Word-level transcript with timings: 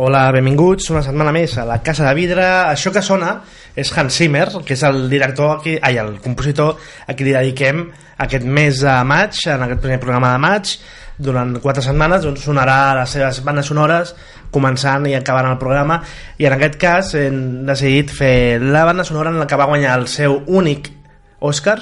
Hola, 0.00 0.30
benvinguts 0.32 0.86
una 0.94 1.02
setmana 1.04 1.28
més 1.36 1.58
a 1.60 1.66
la 1.68 1.74
Casa 1.84 2.06
de 2.06 2.14
Vidre. 2.16 2.44
Això 2.70 2.88
que 2.88 3.02
sona 3.04 3.34
és 3.76 3.90
Hans 3.92 4.16
Zimmer, 4.16 4.46
que 4.64 4.72
és 4.72 4.84
el 4.88 5.02
director, 5.12 5.58
aquí, 5.58 5.74
ai, 5.76 5.98
el 6.00 6.14
compositor 6.24 6.78
a 7.04 7.12
qui 7.12 7.26
li 7.26 7.34
dediquem 7.34 7.82
aquest 8.24 8.46
mes 8.48 8.80
de 8.80 8.94
maig, 9.04 9.36
en 9.52 9.66
aquest 9.66 9.82
primer 9.84 9.98
programa 10.00 10.30
de 10.32 10.40
maig, 10.40 10.72
durant 11.20 11.52
quatre 11.60 11.84
setmanes 11.84 12.24
doncs, 12.24 12.46
sonarà 12.48 12.78
les 12.96 13.12
seves 13.12 13.42
bandes 13.44 13.68
sonores 13.68 14.14
començant 14.48 15.04
i 15.04 15.12
acabant 15.18 15.50
el 15.50 15.60
programa 15.60 16.00
i 16.40 16.48
en 16.48 16.56
aquest 16.56 16.80
cas 16.80 17.12
hem 17.20 17.66
decidit 17.68 18.08
fer 18.22 18.56
la 18.56 18.86
banda 18.88 19.04
sonora 19.04 19.28
en 19.28 19.42
la 19.42 19.50
que 19.50 19.60
va 19.60 19.68
guanyar 19.68 19.98
el 20.00 20.08
seu 20.08 20.40
únic 20.48 20.94
Òscar 21.44 21.76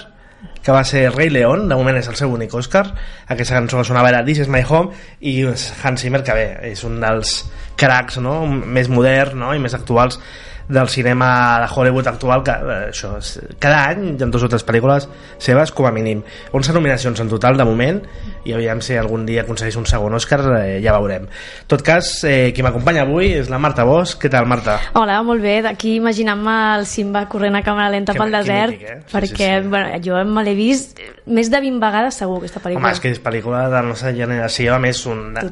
que 0.63 0.73
va 0.75 0.85
ser 0.85 1.09
Rei 1.15 1.31
León, 1.31 1.69
de 1.69 1.77
moment 1.79 1.97
és 1.99 2.09
el 2.11 2.17
seu 2.19 2.31
únic 2.35 2.53
Òscar 2.55 2.85
aquesta 3.27 3.57
cançó 3.57 3.83
sonava 3.87 4.11
era 4.13 4.25
This 4.27 4.45
is 4.45 4.51
my 4.53 4.63
home 4.63 4.93
i 5.21 5.41
Hans 5.47 6.05
Zimmer 6.05 6.23
que 6.27 6.37
bé, 6.37 6.49
és 6.71 6.85
un 6.87 7.01
dels 7.03 7.41
cracs 7.79 8.21
no? 8.23 8.41
més 8.47 8.91
modern 8.93 9.39
no? 9.43 9.55
i 9.55 9.63
més 9.63 9.75
actuals 9.75 10.21
del 10.69 10.89
cinema 10.89 11.61
de 11.63 11.69
Hollywood 11.75 12.07
actual 12.11 12.43
que 12.45 12.53
eh, 12.53 12.79
això, 12.93 13.15
és, 13.19 13.39
cada 13.59 13.87
any 13.89 14.15
hi 14.19 14.23
ha 14.23 14.27
dues 14.29 14.45
o 14.45 14.49
tres 14.53 14.65
pel·lícules 14.69 15.09
seves 15.41 15.73
com 15.73 15.87
a 15.89 15.93
mínim 15.95 16.21
11 16.53 16.75
nominacions 16.77 17.21
en 17.25 17.29
total 17.33 17.57
de 17.57 17.65
moment 17.65 18.03
i 18.45 18.53
aviam 18.57 18.81
si 18.85 18.95
algun 18.97 19.25
dia 19.29 19.43
aconsegueix 19.43 19.77
un 19.81 19.87
segon 19.89 20.15
Òscar 20.17 20.39
eh, 20.59 20.79
ja 20.85 20.93
veurem. 20.97 21.27
En 21.29 21.67
tot 21.69 21.83
cas 21.85 22.11
eh, 22.25 22.53
qui 22.57 22.63
m'acompanya 22.65 23.03
avui 23.05 23.33
és 23.37 23.49
la 23.53 23.59
Marta 23.61 23.85
Bosch 23.89 24.17
què 24.23 24.31
tal 24.33 24.47
Marta? 24.49 24.79
Hola, 24.97 25.19
molt 25.27 25.43
bé, 25.45 25.59
d'aquí 25.65 25.97
imaginant-me 25.99 26.55
el 26.79 26.87
Simba 26.89 27.27
corrent 27.29 27.57
a 27.59 27.63
càmera 27.67 27.91
lenta 27.93 28.15
Que- 28.15 28.23
pel 28.23 28.33
desert 28.39 28.73
mític, 28.77 28.89
eh? 28.89 28.99
Sí, 29.07 29.15
perquè 29.17 29.51
sí, 29.59 29.63
sí. 29.65 29.69
Bueno, 29.69 30.01
jo 30.05 30.21
me 30.25 30.45
l'he 30.47 30.55
vist 30.57 31.01
més 31.29 31.51
de 31.53 31.61
20 31.61 31.81
vegades 31.83 32.17
segur 32.23 32.39
aquesta 32.41 32.61
Home, 32.61 32.69
pel·lícula 32.77 32.93
és 32.95 33.01
que 33.05 33.11
és 33.13 33.21
pel·lícula 33.25 33.65
de 33.69 33.77
la 33.77 33.83
nostra 33.91 34.13
generació 34.17 34.75
a 34.75 34.79
més 34.81 35.03
un 35.09 35.35
de- 35.35 35.49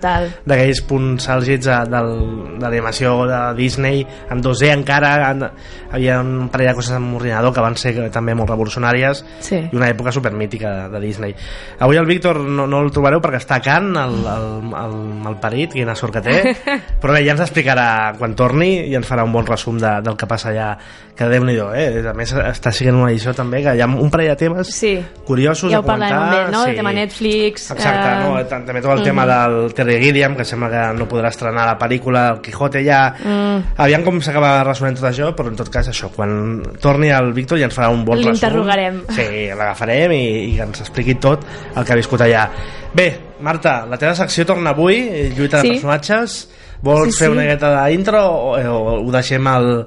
d'aquells 0.47 0.81
punts 0.89 1.29
àlgids 1.33 1.67
de, 1.69 1.79
del, 1.93 2.13
de 2.57 2.65
l'animació 2.65 3.17
de 3.29 3.41
Disney 3.59 4.07
en 4.31 4.41
2D 4.45 4.73
encara 4.73 5.06
en, 5.31 5.45
havia 5.93 6.19
un 6.21 6.49
parell 6.53 6.69
de 6.73 6.75
coses 6.79 6.93
amb 6.97 7.15
ordinador 7.19 7.55
que 7.55 7.65
van 7.65 7.77
ser 7.81 7.95
també 8.15 8.35
molt 8.35 8.51
revolucionàries 8.51 9.23
Sí. 9.41 9.57
i 9.73 9.77
una 9.77 9.89
època 9.93 10.13
supermítica 10.13 10.73
de, 10.75 10.89
de 10.97 11.01
Disney 11.07 11.35
avui 11.81 11.97
el 12.01 12.07
Víctor 12.07 12.41
no, 12.41 12.67
no 12.67 12.81
el 12.85 12.91
trobareu 12.95 13.21
perquè 13.25 13.41
està 13.43 13.59
a 13.61 13.65
Can 13.65 13.93
el, 13.97 14.17
el, 14.27 14.47
el 14.83 14.97
malparit, 15.25 15.73
quina 15.77 15.95
sort 15.99 16.17
que 16.19 16.25
té 16.27 16.55
però 17.03 17.15
bé, 17.17 17.25
ja 17.27 17.35
ens 17.37 17.45
explicarà 17.47 18.15
quan 18.19 18.35
torni 18.39 18.87
i 18.91 18.95
ens 18.99 19.09
farà 19.09 19.25
un 19.27 19.33
bon 19.35 19.47
resum 19.47 19.79
de, 19.83 19.97
del 20.07 20.17
que 20.17 20.27
passa 20.31 20.51
allà 20.53 20.71
que 21.17 21.25
déu 21.33 21.45
nhi 21.49 21.55
eh? 21.57 22.03
a 22.11 22.13
més 22.13 22.35
està 22.37 22.71
sent 22.77 22.93
una 22.95 23.09
edició 23.11 23.33
també 23.37 23.63
que 23.65 23.73
hi 23.77 23.81
ha 23.81 23.87
un 23.89 24.11
parell 24.13 24.35
de 24.35 24.37
temes 24.43 24.73
Sí. 24.77 24.97
curiosos 25.25 25.71
Ja 25.73 25.81
ho 25.81 25.87
parlarem 25.87 26.19
amb 26.19 26.35
ell, 26.37 26.51
no? 26.53 26.65
El 26.69 26.77
tema 26.77 26.93
Netflix, 26.93 27.71
Exacte, 27.73 28.09
eh, 28.11 28.19
no? 28.27 28.35
Tam- 28.51 28.67
també 28.67 28.83
tot 28.85 28.93
el 28.99 29.03
tema 29.07 29.25
del 29.29 29.73
Terry 29.75 29.97
Gilliam, 30.03 30.35
que 30.37 30.45
sembla 30.45 30.69
que 30.71 30.83
no 30.99 31.07
podrà 31.09 31.31
estrenar 31.33 31.65
la 31.71 31.79
pel·lícula 31.81 32.27
El 32.35 32.41
Quijote 32.45 32.83
ja... 32.85 33.01
Mm. 33.25 33.73
Aviam 33.87 34.05
com 34.05 34.21
s'acaba 34.25 34.59
resonant 34.67 34.96
tot 34.97 35.07
això, 35.11 35.31
però 35.37 35.49
en 35.53 35.57
tot 35.59 35.69
cas 35.73 35.89
això, 35.93 36.09
quan 36.15 36.63
torni 36.83 37.11
el 37.15 37.33
Víctor 37.37 37.59
ja 37.61 37.69
ens 37.69 37.77
farà 37.77 37.89
un 37.93 38.05
bon 38.05 38.19
resum. 38.19 38.33
L'interrogarem. 38.33 39.03
Sí, 39.15 39.27
l'agafarem 39.57 40.13
i, 40.17 40.23
i 40.55 40.61
ens 40.65 40.81
expliqui 40.85 41.15
tot 41.23 41.45
el 41.77 41.85
que 41.85 41.93
ha 41.95 41.97
viscut 42.01 42.21
allà. 42.27 42.49
Bé, 42.97 43.09
Marta, 43.41 43.85
la 43.87 43.99
teva 44.01 44.15
secció 44.17 44.47
torna 44.49 44.71
avui, 44.73 44.97
eh, 45.09 45.33
lluita 45.37 45.59
de 45.61 45.69
Sí. 45.69 45.75
personatges. 45.77 46.37
Vols 46.83 47.13
Sí, 47.15 47.19
fer 47.19 47.27
sí. 47.29 47.33
una 47.33 47.43
miqueta 47.43 47.71
d'intro 47.87 48.21
o, 48.23 48.57
o 48.57 48.99
ho 49.07 49.11
deixem 49.13 49.47
al, 49.49 49.87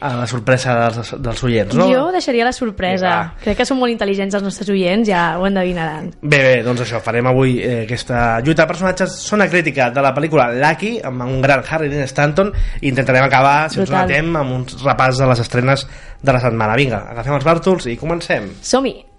a 0.00 0.14
la 0.16 0.26
sorpresa 0.26 0.74
dels, 0.88 1.14
dels 1.20 1.42
oients, 1.44 1.74
no? 1.76 1.86
Jo 1.92 2.06
deixaria 2.14 2.44
la 2.44 2.52
sorpresa 2.56 3.10
Vinga. 3.10 3.42
crec 3.44 3.58
que 3.60 3.66
són 3.68 3.78
molt 3.80 3.92
intel·ligents 3.92 4.36
els 4.38 4.46
nostres 4.46 4.70
oients 4.72 5.08
ja 5.08 5.24
ho 5.38 5.44
endevinaran 5.48 6.10
Bé, 6.22 6.38
bé, 6.40 6.54
doncs 6.66 6.84
això, 6.86 7.00
farem 7.04 7.26
avui 7.30 7.58
eh, 7.60 7.82
aquesta 7.84 8.40
lluita 8.40 8.64
de 8.64 8.68
personatges. 8.72 9.18
Sona 9.30 9.48
crítica 9.48 9.90
de 9.90 10.02
la 10.04 10.14
pel·lícula 10.16 10.48
Lucky, 10.56 10.96
amb 11.04 11.22
un 11.26 11.40
gran 11.44 11.62
Harry 11.68 11.88
Dean 11.92 12.08
Stanton, 12.08 12.52
i 12.80 12.88
intentarem 12.88 13.24
acabar, 13.24 13.68
si 13.70 13.80
ens 13.80 13.90
Brutal. 13.90 14.08
matem, 14.08 14.32
amb 14.40 14.56
un 14.56 14.66
repàs 14.84 15.20
de 15.20 15.28
les 15.30 15.44
estrenes 15.44 15.86
de 16.22 16.32
la 16.32 16.40
setmana. 16.40 16.76
Vinga, 16.80 17.04
agafem 17.12 17.36
els 17.36 17.44
bàrtols 17.44 17.86
i 17.90 17.96
comencem. 18.00 18.50
som-hi 18.62 19.09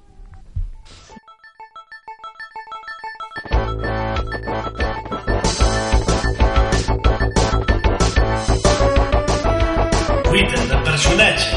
personatges. 11.12 11.52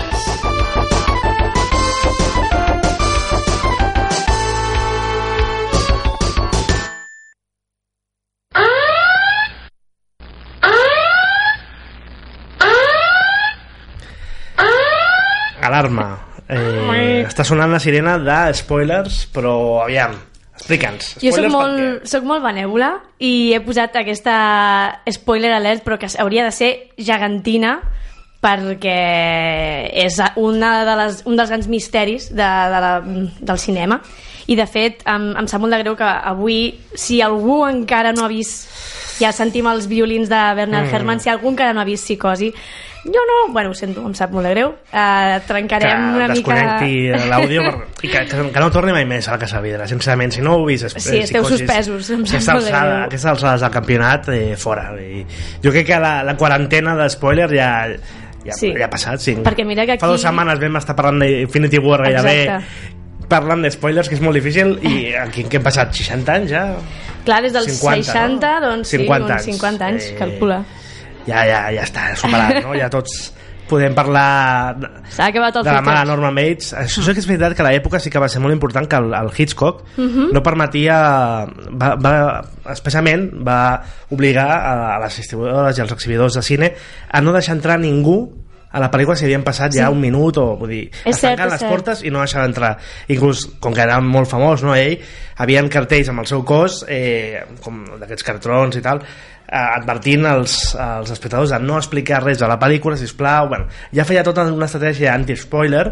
Alarma. 15.64 16.18
Eh, 16.44 17.24
està 17.24 17.44
sonant 17.44 17.72
la 17.72 17.80
sirena 17.80 18.18
de 18.20 18.38
spoilers, 18.54 19.24
però 19.32 19.80
aviam, 19.82 20.12
explica'ns. 20.54 21.14
jo 21.22 21.32
soc 21.32 21.48
molt, 21.50 22.04
soc 22.06 22.26
molt 22.28 22.44
benèvola 22.44 22.90
i 23.24 23.54
he 23.56 23.60
posat 23.64 23.96
aquesta 23.96 24.34
spoiler 25.16 25.54
alert 25.56 25.82
però 25.86 25.96
que 25.98 26.10
hauria 26.20 26.44
de 26.44 26.52
ser 26.54 26.70
gegantina 27.00 27.78
perquè 28.44 28.98
és 30.04 30.20
una 30.36 30.74
de 30.86 30.96
les, 31.00 31.22
un 31.26 31.36
dels 31.40 31.50
grans 31.50 31.68
misteris 31.72 32.28
de, 32.30 32.44
de 32.74 32.84
la, 32.84 32.94
del 33.04 33.58
cinema 33.62 34.00
i 34.46 34.56
de 34.60 34.66
fet 34.68 35.00
em, 35.08 35.30
em 35.40 35.46
sap 35.48 35.62
molt 35.64 35.72
de 35.72 35.80
greu 35.80 35.96
que 35.96 36.04
avui 36.04 36.58
si 36.94 37.22
algú 37.24 37.62
encara 37.64 38.12
no 38.12 38.26
ha 38.26 38.32
vist 38.32 38.68
ja 39.20 39.30
sentim 39.32 39.66
els 39.70 39.86
violins 39.88 40.28
de 40.28 40.40
Bernard 40.58 40.90
Mm. 40.90 40.94
Herrmann 40.98 41.20
si 41.24 41.30
algú 41.32 41.48
encara 41.54 41.72
no 41.72 41.80
ha 41.80 41.88
vist 41.88 42.04
Psicosi 42.04 42.50
jo 43.04 43.20
no, 43.28 43.52
bueno, 43.52 43.68
ho 43.70 43.74
sento, 43.76 44.00
em 44.08 44.14
sap 44.16 44.30
molt 44.32 44.46
de 44.48 44.52
greu 44.54 44.70
uh, 44.72 45.34
trencarem 45.44 45.90
que 45.92 46.16
una 46.16 46.28
mica 46.32 46.54
desconnecti 46.56 47.28
l'àudio 47.28 47.64
per... 47.66 47.74
i 48.00 48.08
que, 48.08 48.22
que, 48.30 48.46
que 48.54 48.62
no 48.62 48.70
torni 48.72 48.94
mai 48.96 49.04
més 49.08 49.28
a 49.28 49.34
la 49.34 49.40
Casa 49.42 49.60
Vidre 49.60 49.84
sincerament, 49.90 50.32
si 50.32 50.40
no 50.44 50.54
ho 50.54 50.62
heu 50.62 50.70
vist 50.70 50.88
és, 50.88 50.96
Sí, 50.96 51.18
esteu 51.20 51.44
psicosis. 51.44 51.66
suspesos, 51.66 52.08
em 52.16 52.24
aquesta 52.24 52.56
alçada, 52.56 52.94
aquestes 53.04 53.28
alçades 53.34 53.64
del 53.66 53.74
campionat 53.76 54.28
eh, 54.32 54.56
fora 54.56 54.86
i 55.00 55.20
jo 55.60 55.72
crec 55.74 55.90
que 55.92 56.00
la, 56.00 56.14
la 56.24 56.36
quarantena 56.40 56.96
de 56.96 57.10
spoiler 57.12 57.50
ja, 57.52 57.68
ja, 58.44 58.52
Sí. 58.52 58.72
ja 58.76 58.86
ha 58.86 58.90
passat 58.90 59.20
sí. 59.20 59.36
Perquè 59.36 59.64
mira 59.64 59.86
que 59.86 59.96
fa 59.98 60.06
aquí- 60.06 60.12
dues 60.12 60.22
setmanes 60.22 60.60
vam 60.60 60.76
estar 60.76 60.94
parlant 60.96 61.20
d'Infinity 61.22 61.78
War 61.78 62.02
gairebé 62.02 62.42
Exacte. 62.44 63.28
parlant 63.28 63.62
de 63.64 63.70
spoilers 63.70 64.08
que 64.08 64.14
és 64.16 64.20
molt 64.20 64.34
difícil 64.36 64.78
i 64.82 65.14
aquí 65.14 65.44
que 65.44 65.56
hem 65.56 65.62
passat 65.64 65.92
60 65.94 66.34
anys 66.34 66.50
ja 66.50 66.64
Clar, 67.24 67.40
des 67.42 67.52
dels 67.54 67.66
50, 67.80 68.04
60, 68.12 68.60
no? 68.60 68.66
doncs 68.68 68.88
50 68.88 69.16
sí, 69.16 69.22
uns 69.24 69.30
anys. 69.32 69.44
50 69.56 69.86
anys, 69.86 70.04
Eh, 70.10 70.14
calcula. 70.18 70.64
ja, 71.26 71.46
ja, 71.46 71.70
ja 71.72 71.82
està 71.82 72.14
superat 72.16 72.62
no? 72.62 72.74
ja 72.74 72.90
tots 72.90 73.32
podem 73.68 73.94
parlar 73.96 74.76
de, 74.78 74.88
S'ha 75.10 75.26
acabat 75.30 75.56
el 75.56 75.64
de 75.64 75.72
la 75.72 75.80
mala 75.80 76.02
filtre. 76.02 76.10
Norma 76.16 76.30
Bates 76.36 76.72
això 76.78 77.02
sí 77.04 77.14
que 77.14 77.22
és 77.24 77.28
veritat 77.28 77.56
que 77.56 77.62
a 77.64 77.68
l'època 77.70 78.00
sí 78.02 78.10
que 78.12 78.20
va 78.22 78.28
ser 78.28 78.42
molt 78.44 78.54
important 78.54 78.88
que 78.88 78.96
el, 79.00 79.12
el 79.14 79.30
Hitchcock 79.36 79.82
Mhm. 79.96 80.30
no 80.34 80.42
permetia 80.42 80.96
va, 81.72 81.94
va, 81.96 82.14
especialment 82.72 83.30
va 83.46 83.58
obligar 84.10 84.48
a, 84.50 84.96
a 84.96 85.00
les 85.04 85.16
distribuïdores 85.22 85.78
i 85.78 85.84
als 85.84 85.92
exhibidors 85.92 86.34
de 86.34 86.42
cine 86.42 86.72
a 87.10 87.20
no 87.20 87.32
deixar 87.32 87.56
entrar 87.56 87.78
ningú 87.80 88.43
a 88.74 88.80
la 88.82 88.90
pel·lícula 88.90 89.14
si 89.16 89.24
havien 89.28 89.44
passat 89.46 89.70
ja 89.72 89.86
Sí. 89.86 89.92
un 89.94 90.00
minut 90.02 90.36
o 90.42 90.46
vull 90.58 90.72
dir, 90.74 90.88
És 91.04 91.14
es 91.14 91.20
cert, 91.22 91.36
tanquen 91.38 91.52
les 91.54 91.60
cert. 91.62 91.70
portes 91.72 92.02
i 92.02 92.10
no 92.10 92.18
deixava 92.24 92.48
entrar 92.50 92.72
inclús 93.08 93.46
com 93.62 93.72
que 93.72 93.84
era 93.86 94.00
molt 94.02 94.26
famós 94.28 94.64
no, 94.66 94.74
ell, 94.74 94.98
havien 95.38 95.68
cartells 95.70 96.10
amb 96.10 96.24
el 96.24 96.26
seu 96.26 96.42
cos 96.44 96.82
eh, 96.88 97.44
com 97.62 97.84
d'aquests 98.00 98.26
cartrons 98.26 98.76
i 98.76 98.82
tal 98.82 99.00
eh, 99.04 99.54
advertint 99.54 100.26
als, 100.26 100.74
als 100.74 101.10
espectadors 101.14 101.50
de 101.54 101.58
no 101.62 101.76
explicar 101.78 102.22
res 102.24 102.38
de 102.42 102.48
la 102.50 102.58
pel·lícula, 102.58 102.96
sisplau 102.98 103.46
bueno, 103.52 103.66
ja 103.94 104.04
feia 104.08 104.24
tota 104.26 104.44
una 104.50 104.66
estratègia 104.66 105.12
anti-spoiler 105.14 105.84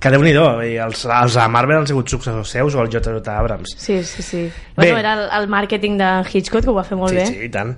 que 0.00 0.10
déu 0.14 0.22
nhi 0.24 0.32
els, 0.80 1.04
els 1.04 1.34
de 1.36 1.48
Marvel 1.52 1.82
han 1.82 1.86
sigut 1.90 2.08
successors 2.08 2.48
seus 2.56 2.74
o 2.74 2.80
el 2.80 2.88
J.J. 2.92 3.20
Abrams 3.36 3.74
Sí, 3.76 4.02
sí, 4.04 4.22
sí. 4.22 4.42
Bé. 4.46 4.86
Bueno, 4.92 4.98
era 4.98 5.12
el, 5.18 5.26
el 5.42 5.48
màrqueting 5.52 5.98
de 5.98 6.10
Hitchcock 6.32 6.64
que 6.64 6.70
ho 6.70 6.74
va 6.78 6.84
fer 6.88 6.96
molt 6.96 7.10
sí, 7.12 7.16
bé. 7.20 7.26
sí, 7.26 7.42
i 7.44 7.50
tant 7.52 7.76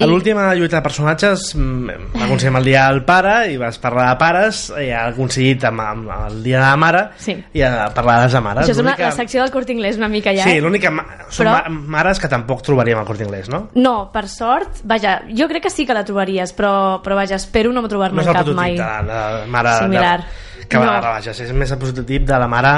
A 0.00 0.06
l'última 0.08 0.54
lluita 0.56 0.78
de 0.78 0.82
personatges 0.82 1.54
mm, 1.54 2.16
aconseguim 2.24 2.56
el 2.58 2.64
dia 2.64 2.86
del 2.88 3.02
pare 3.04 3.52
i 3.52 3.58
vas 3.60 3.76
parlar 3.78 4.06
de 4.08 4.14
pares 4.18 4.62
i 4.80 4.88
ha 4.90 5.02
aconseguit 5.10 5.62
amb, 5.68 5.82
amb 5.84 6.08
el 6.30 6.38
dia 6.42 6.58
de 6.58 6.64
la 6.64 6.76
mare 6.80 7.02
Sí. 7.20 7.36
i 7.52 7.62
a 7.62 7.90
parlar 7.94 8.28
de 8.30 8.40
mares. 8.40 8.64
Això 8.64 8.72
és 8.72 8.80
una, 8.82 8.94
la 8.98 9.10
secció 9.12 9.42
del 9.42 9.52
Corte 9.52 9.72
Inglés 9.72 9.98
una 10.00 10.08
mica 10.08 10.32
ja, 10.34 10.44
Sí, 10.48 10.58
l'única... 10.64 10.90
ma- 10.90 11.04
Són 11.28 11.46
Però- 11.46 11.52
ma 11.68 11.82
mares 11.98 12.18
que 12.18 12.28
tampoc 12.32 12.62
trobaríem 12.66 12.98
al 12.98 13.06
Corte 13.06 13.24
Inglés, 13.24 13.48
no? 13.52 13.68
No, 13.74 14.10
per 14.12 14.26
sort, 14.28 14.80
vaja, 14.84 15.20
jo 15.28 15.46
crec 15.48 15.62
que 15.68 15.70
sí 15.70 15.86
que 15.86 15.94
la 15.94 16.04
trobaries, 16.08 16.56
però, 16.56 17.00
però 17.04 17.14
vaja, 17.20 17.36
espero 17.36 17.70
no 17.72 17.82
No 17.82 17.88
trobar-me 17.88 18.22
és 18.22 18.28
el 18.28 18.32
cap 18.34 18.44
prototip 18.48 18.60
mai. 18.62 18.76
de 18.80 19.06
la, 19.12 19.44
mare... 19.46 19.76
Similar. 19.84 20.18
De, 20.58 20.66
que 20.68 20.78
va 20.78 20.84
No. 20.86 20.92
a 20.92 21.00
rebaixes, 21.00 21.40
és 21.40 21.52
més 21.52 21.70
el 21.70 21.78
prototip 21.78 22.24
de 22.26 22.38
la 22.38 22.48
mare... 22.48 22.74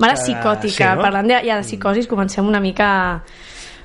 Mare 0.00 0.14
psicòtica, 0.16 0.92
sí, 0.92 0.96
no? 0.96 1.02
parlant 1.04 1.28
de, 1.28 1.36
ja 1.46 1.56
de 1.60 1.62
psicosis, 1.62 2.08
comencem 2.08 2.46
una 2.48 2.58
mica... 2.60 3.22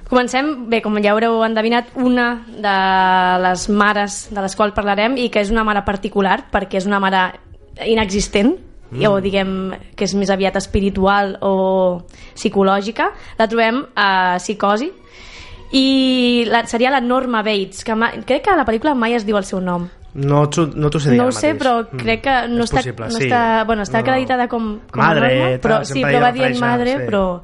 Comencem, 0.07 0.69
bé, 0.71 0.79
com 0.81 0.95
ja 1.03 1.11
haureu 1.11 1.41
endevinat, 1.43 1.89
una 1.99 2.27
de 2.47 2.75
les 3.43 3.65
mares 3.69 4.27
de 4.31 4.39
les 4.41 4.55
quals 4.55 4.73
parlarem 4.75 5.17
i 5.19 5.27
que 5.29 5.41
és 5.43 5.51
una 5.51 5.65
mare 5.67 5.81
particular 5.83 6.45
perquè 6.53 6.79
és 6.79 6.87
una 6.87 7.01
mare 7.03 7.25
inexistent 7.85 8.53
mm. 8.91 9.03
o 9.09 9.17
diguem 9.21 9.51
que 9.99 10.07
és 10.07 10.13
més 10.15 10.31
aviat 10.31 10.55
espiritual 10.61 11.35
o 11.43 11.99
psicològica 12.37 13.09
la 13.37 13.47
trobem 13.51 13.83
a 13.99 14.37
Psicosi 14.39 14.87
i 15.75 16.45
la, 16.47 16.63
seria 16.71 16.89
la 16.93 17.01
Norma 17.03 17.43
Bates 17.43 17.83
que 17.83 17.95
ma, 17.95 18.13
crec 18.23 18.45
que 18.45 18.53
a 18.53 18.55
la 18.55 18.65
pel·lícula 18.65 18.95
mai 18.95 19.17
es 19.17 19.27
diu 19.27 19.35
el 19.37 19.43
seu 19.47 19.59
nom 19.59 19.89
No, 20.17 20.47
no 20.47 20.89
t'ho 20.89 20.97
sé 21.03 21.11
dir 21.11 21.17
no 21.19 21.27
ho 21.27 21.31
sé, 21.35 21.51
mateix. 21.53 21.59
però 21.61 21.73
Mm, 21.83 21.99
crec 22.01 22.21
que 22.23 22.35
no 22.49 22.63
és 22.63 22.71
està, 22.71 22.79
possible, 22.79 23.05
no 23.11 23.19
sí. 23.19 23.27
està, 23.27 23.41
bueno, 23.67 23.83
està 23.83 23.99
No, 23.99 24.05
no. 24.05 24.07
acreditada 24.07 24.47
com, 24.47 24.79
com 24.89 25.03
Madre, 25.03 25.27
norma, 25.27 25.49
tal, 25.51 25.59
però 25.61 25.83
sí, 25.85 26.01
però 26.01 26.21
va 26.23 26.31
dient 26.31 26.57
madre, 26.63 26.95
sí. 26.95 27.05
però... 27.05 27.41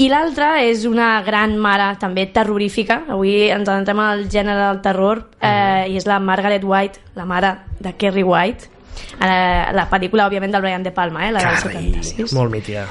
I 0.00 0.08
l'altra 0.08 0.62
és 0.64 0.86
una 0.88 1.20
gran 1.22 1.56
mare, 1.60 1.96
també 2.00 2.24
terrorífica, 2.32 3.02
avui 3.12 3.50
ens 3.52 3.68
entrem 3.68 3.98
al 4.00 4.24
gènere 4.32 4.68
del 4.70 4.80
terror, 4.80 5.26
eh, 5.40 5.86
i 5.92 5.96
és 6.00 6.06
la 6.08 6.18
Margaret 6.18 6.64
White, 6.64 7.00
la 7.14 7.26
mare 7.28 7.50
de 7.78 7.92
Kerry 8.00 8.22
White, 8.22 8.70
eh, 9.20 9.66
la 9.76 9.88
pel·lícula, 9.90 10.26
òbviament, 10.30 10.50
del 10.52 10.62
Brian 10.62 10.82
De 10.82 10.92
Palma, 10.92 11.28
eh, 11.28 11.32
la 11.32 11.40
del 11.40 11.48
Carri, 11.60 11.92
76. 11.92 12.32
molt 12.32 12.50
mítica. 12.50 12.86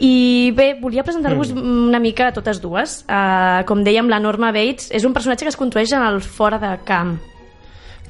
I 0.00 0.52
bé, 0.54 0.76
volia 0.80 1.02
presentar-vos 1.02 1.52
Mm. 1.52 1.88
una 1.88 1.98
mica 1.98 2.28
a 2.28 2.32
totes 2.32 2.60
dues. 2.62 3.04
Uh, 3.08 3.64
com 3.66 3.82
dèiem, 3.82 4.06
la 4.08 4.20
Norma 4.20 4.52
Bates 4.52 4.90
és 4.92 5.04
un 5.04 5.12
personatge 5.12 5.44
que 5.44 5.48
es 5.50 5.56
construeix 5.56 5.90
en 5.92 6.02
el 6.02 6.20
fora 6.22 6.56
de 6.58 6.78
camp. 6.84 7.18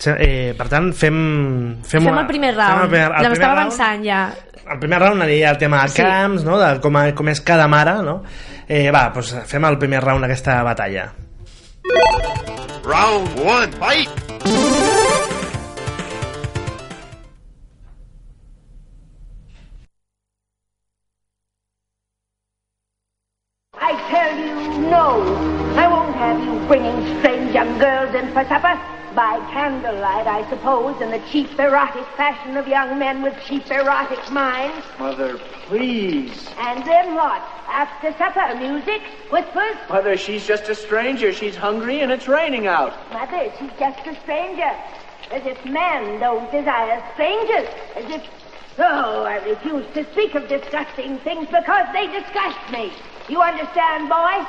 Eh, 0.07 0.55
per 0.57 0.69
tant, 0.69 0.93
fem... 0.95 1.79
Fem, 1.83 2.03
Fem 2.03 2.07
una- 2.13 2.21
el 2.21 2.27
primer 2.29 2.55
round. 2.55 2.93
round. 2.93 3.59
avançant 3.59 4.05
ja. 4.05 4.31
El 4.71 4.79
primer 4.79 4.99
round 5.01 5.23
aniria 5.25 5.51
el 5.51 5.59
tema 5.59 5.83
de 5.83 5.89
Sí. 5.89 6.03
camps, 6.03 6.45
no? 6.45 6.59
de 6.59 6.81
com, 6.81 6.97
com 7.15 7.29
és 7.29 7.41
cada 7.41 7.69
mare, 7.69 7.95
no? 8.03 8.23
Eh, 8.69 8.91
va, 8.93 9.09
doncs 9.15 9.35
fem 9.49 9.65
el 9.65 9.79
primer 9.79 10.03
round 10.05 10.25
d'aquesta 10.27 10.63
batalla. 10.63 11.09
Round 12.85 13.39
one, 13.45 13.73
fight! 13.81 14.09
I 23.75 23.93
tell 24.11 24.37
you 24.39 24.91
no. 24.91 25.23
I 25.77 25.87
won't 25.89 26.15
have 26.17 26.43
you 26.45 26.67
bringing 26.67 27.19
strange 27.21 27.55
young 27.55 27.79
girls 27.79 28.15
in 28.15 28.33
for 28.33 28.45
supper. 28.45 28.75
By 29.19 29.41
candlelight, 29.51 30.29
I 30.29 30.49
suppose, 30.49 31.01
in 31.01 31.11
the 31.11 31.19
cheap 31.29 31.59
erotic 31.59 32.07
fashion 32.17 32.57
of 32.57 32.69
young 32.69 33.01
men 33.01 33.21
with 33.21 33.35
cheap 33.45 33.69
erotic 33.69 34.31
minds. 34.31 34.87
Mother, 34.97 35.39
please. 35.67 36.49
And 36.57 36.85
then 36.87 37.17
what? 37.17 37.43
After 37.67 38.13
supper, 38.17 38.55
music, 38.55 39.03
whispers. 39.33 39.75
Mother, 39.89 40.17
she's 40.17 40.47
just 40.47 40.69
a 40.69 40.75
stranger. 40.77 41.33
She's 41.33 41.57
hungry 41.57 41.99
and 41.99 42.13
it's 42.13 42.29
raining 42.29 42.69
out. 42.69 42.95
Mother, 43.13 43.53
she's 43.59 43.73
just 43.77 44.07
a 44.07 44.15
stranger. 44.21 44.71
As 45.33 45.45
if 45.45 45.65
man 45.65 46.21
don't 46.21 46.49
desire 46.53 47.03
strangers. 47.15 47.69
As 47.97 48.09
if... 48.09 48.23
Oh, 48.79 49.25
I 49.25 49.45
refuse 49.45 49.85
to 49.95 50.07
speak 50.13 50.37
of 50.37 50.47
disgusting 50.47 51.19
things 51.19 51.49
because 51.49 51.89
they 51.93 52.07
disgust 52.07 52.71
me. 52.71 52.93
You 53.29 53.43
understand, 53.43 54.09
boy? 54.09 54.47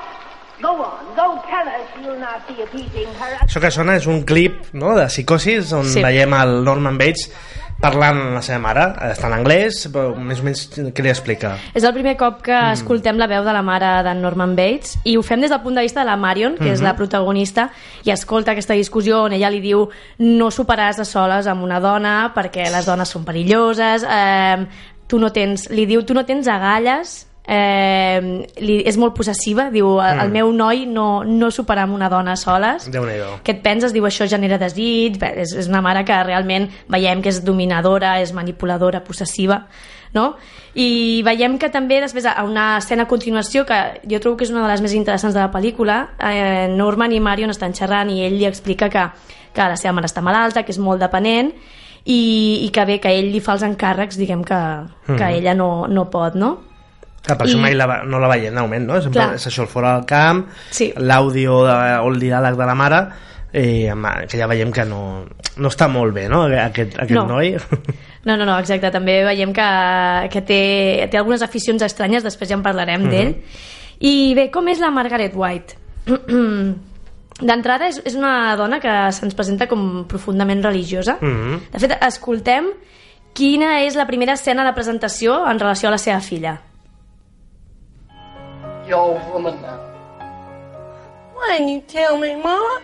Això 3.46 3.62
que 3.64 3.72
sona 3.72 3.96
és 4.00 4.08
un 4.08 4.24
clip 4.28 4.74
no, 4.74 4.96
de 4.98 5.08
psicosis 5.08 5.72
on 5.74 5.86
Sí. 5.86 6.04
veiem 6.04 6.34
el 6.34 6.64
Norman 6.64 6.98
Bates 7.00 7.30
parlant 7.80 8.18
amb 8.20 8.36
la 8.36 8.42
seva 8.44 8.60
mare. 8.60 8.84
Està 9.14 9.30
en 9.30 9.38
anglès, 9.38 9.86
però 9.92 10.12
més 10.16 10.42
o 10.42 10.44
menys 10.44 10.66
què 10.76 11.06
li 11.06 11.12
explica? 11.12 11.54
És 11.74 11.86
el 11.88 11.94
primer 11.96 12.16
cop 12.20 12.42
que 12.44 12.56
mm. 12.56 12.76
escoltem 12.76 13.20
la 13.22 13.30
veu 13.32 13.46
de 13.46 13.54
la 13.56 13.64
mare 13.64 13.92
d'en 14.04 14.22
Norman 14.22 14.56
Bates 14.58 14.98
i 15.08 15.16
ho 15.18 15.24
fem 15.24 15.42
des 15.42 15.54
del 15.54 15.62
punt 15.64 15.80
de 15.80 15.86
vista 15.88 16.04
de 16.04 16.10
la 16.10 16.18
Marion, 16.18 16.58
que 16.58 16.64
mm 16.64 16.68
-hmm. 16.68 16.74
és 16.74 16.82
la 16.82 16.96
protagonista, 16.96 17.70
i 18.04 18.12
escolta 18.12 18.52
aquesta 18.52 18.74
discussió 18.74 19.24
on 19.24 19.34
ella 19.34 19.50
li 19.50 19.62
diu 19.62 19.88
no 20.20 20.52
superaràs 20.52 21.00
a 21.00 21.06
soles 21.06 21.48
amb 21.48 21.64
una 21.64 21.80
dona 21.80 22.34
perquè 22.36 22.70
les 22.70 22.86
dones 22.86 23.10
són 23.10 23.24
perilloses, 23.24 24.04
eh, 24.04 24.68
tu 25.08 25.18
no 25.20 25.32
tens, 25.32 25.70
li 25.70 25.86
diu 25.86 26.04
tu 26.04 26.14
no 26.14 26.26
tens 26.26 26.48
agalles, 26.48 27.29
eh, 27.50 28.46
li, 28.62 28.76
és 28.86 28.98
molt 29.02 29.16
possessiva, 29.18 29.70
diu 29.74 29.96
el, 29.98 30.16
Mm. 30.20 30.22
el 30.26 30.30
meu 30.36 30.52
noi 30.54 30.86
no, 30.86 31.24
no 31.26 31.50
superar 31.52 31.88
amb 31.88 31.96
una 31.98 32.10
dona 32.10 32.36
soles 32.38 32.86
déu 32.94 33.06
nhi 33.08 33.18
què 33.44 33.56
et 33.58 33.62
penses? 33.66 33.94
Diu, 33.96 34.06
això 34.06 34.28
genera 34.30 34.60
desig, 34.62 35.18
Bé, 35.20 35.34
és, 35.42 35.56
és 35.58 35.68
una 35.68 35.82
mare 35.82 36.04
que 36.06 36.24
realment 36.24 36.70
veiem 36.88 37.22
que 37.26 37.30
és 37.34 37.42
dominadora, 37.44 38.20
és 38.22 38.34
manipuladora, 38.34 39.02
possessiva, 39.04 39.64
no? 40.14 40.36
I 40.76 41.24
veiem 41.26 41.58
que 41.58 41.70
també 41.74 42.00
després 42.00 42.26
a 42.30 42.44
una 42.46 42.78
escena 42.78 43.04
a 43.04 43.08
continuació 43.10 43.66
que 43.66 43.80
jo 44.10 44.20
trobo 44.22 44.38
que 44.38 44.44
és 44.46 44.52
una 44.54 44.62
de 44.62 44.70
les 44.72 44.82
més 44.86 44.94
interessants 44.94 45.34
de 45.34 45.42
la 45.42 45.52
pel·lícula 45.52 46.10
eh, 46.22 46.68
Norman 46.70 47.12
i 47.12 47.20
Marion 47.20 47.50
estan 47.50 47.74
xerrant 47.74 48.10
i 48.14 48.22
ell 48.26 48.38
li 48.38 48.46
explica 48.46 48.90
que, 48.90 49.08
que 49.54 49.62
la 49.68 49.76
seva 49.76 49.94
mare 49.98 50.06
està 50.08 50.22
malalta, 50.22 50.62
que 50.64 50.72
és 50.72 50.78
molt 50.80 51.02
dependent 51.02 51.52
i, 52.06 52.62
i 52.66 52.70
que 52.72 52.86
bé, 52.86 53.00
que 53.02 53.10
ell 53.12 53.32
li 53.34 53.42
fa 53.42 53.54
els 53.58 53.64
encàrrecs 53.66 54.18
diguem 54.18 54.44
que, 54.46 54.60
que 55.08 55.14
Mhm. 55.14 55.34
ella 55.42 55.54
no, 55.56 55.88
no 55.88 56.10
pot, 56.10 56.36
no? 56.36 56.69
Clar, 57.30 57.38
per 57.40 57.48
això 57.48 57.58
I- 57.58 57.62
mai 57.62 57.74
la, 57.76 58.04
no 58.04 58.20
la 58.20 58.28
veiem 58.28 58.54
de 58.56 58.62
moment, 58.62 58.86
no? 58.90 59.02
Sempre 59.02 59.22
Clar. 59.22 59.36
és 59.36 59.48
això, 59.48 59.62
el 59.64 59.68
fora 59.72 59.94
del 59.96 60.06
camp, 60.06 60.48
Sí. 60.72 60.92
l'àudio 60.98 61.64
de- 61.66 61.98
o 62.04 62.08
el 62.12 62.20
diàleg 62.20 62.56
de 62.58 62.66
la 62.66 62.76
mare, 62.76 63.02
eh, 63.54 63.90
amb- 63.92 64.28
que 64.30 64.38
ja 64.38 64.48
veiem 64.48 64.72
que 64.72 64.86
no, 64.86 65.26
no 65.58 65.68
està 65.70 65.88
molt 65.90 66.14
bé, 66.14 66.28
no? 66.30 66.44
Aquest, 66.44 66.94
aquest 67.00 67.12
No. 67.22 67.26
noi. 67.28 67.56
No, 68.26 68.36
no, 68.36 68.44
no, 68.46 68.60
exacte. 68.60 68.92
També 68.92 69.24
veiem 69.24 69.54
que, 69.56 70.28
que 70.30 70.42
té, 70.42 71.08
té 71.10 71.18
algunes 71.18 71.42
aficions 71.42 71.82
estranyes, 71.82 72.22
després 72.22 72.50
ja 72.50 72.56
en 72.56 72.62
parlarem 72.62 73.02
Mhm. 73.06 73.10
d'ell. 73.10 73.36
I 74.02 74.34
bé, 74.36 74.52
com 74.52 74.68
és 74.68 74.78
la 74.80 74.92
Margaret 74.92 75.32
White? 75.34 75.78
D'entrada 77.40 77.88
és, 77.88 78.02
és 78.04 78.16
una 78.20 78.54
dona 78.60 78.82
que 78.84 78.92
se'ns 79.16 79.34
presenta 79.38 79.68
com 79.72 80.06
profundament 80.12 80.62
religiosa. 80.66 81.18
Mhm. 81.22 81.72
De 81.72 81.80
fet, 81.80 81.94
escoltem 82.04 82.66
quina 83.34 83.82
és 83.86 83.96
la 83.96 84.06
primera 84.06 84.34
escena 84.34 84.66
de 84.66 84.74
presentació 84.76 85.48
en 85.50 85.58
relació 85.60 85.88
a 85.88 85.92
la 85.96 85.98
seva 85.98 86.20
filla. 86.20 86.58
You're 88.90 89.20
a 89.22 89.32
woman 89.32 89.62
now. 89.62 89.78
Why 91.36 91.58
didn't 91.60 91.70
you 91.70 91.82
tell 91.82 92.18
me, 92.18 92.36
Mama? 92.36 92.82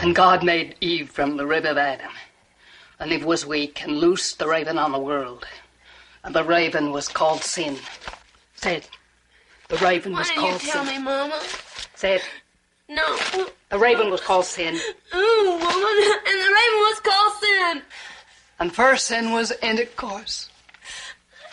And 0.00 0.14
God 0.14 0.44
made 0.44 0.76
Eve 0.80 1.10
from 1.10 1.36
the 1.36 1.44
rib 1.44 1.64
of 1.64 1.76
Adam. 1.76 2.12
And 3.00 3.10
Eve 3.10 3.24
was 3.24 3.44
weak 3.44 3.82
and 3.82 3.98
loosed 3.98 4.38
the 4.38 4.46
raven 4.46 4.78
on 4.78 4.92
the 4.92 4.98
world. 5.00 5.44
And 6.22 6.32
the 6.32 6.44
raven 6.44 6.92
was 6.92 7.08
called 7.08 7.42
sin. 7.42 7.76
Say 8.54 8.76
it. 8.76 8.88
The 9.66 9.76
raven 9.78 10.12
Why 10.12 10.20
was 10.20 10.28
didn't 10.28 10.42
you 10.44 10.48
called 10.50 10.60
tell 10.60 10.84
sin. 10.84 10.94
me, 10.98 11.02
Mama? 11.02 11.40
Say 11.96 12.14
it. 12.14 12.22
No. 12.88 13.18
The 13.70 13.78
raven 13.78 14.08
was 14.08 14.20
called 14.20 14.44
sin. 14.44 14.76
Ooh, 15.16 15.44
woman. 15.50 15.62
And 15.64 16.40
the 16.44 16.52
raven 16.58 16.80
was 16.86 17.00
called 17.00 17.32
sin. 17.42 17.82
And 18.60 18.72
first 18.72 19.06
sin 19.06 19.32
was 19.32 19.52
intercourse. 19.62 20.48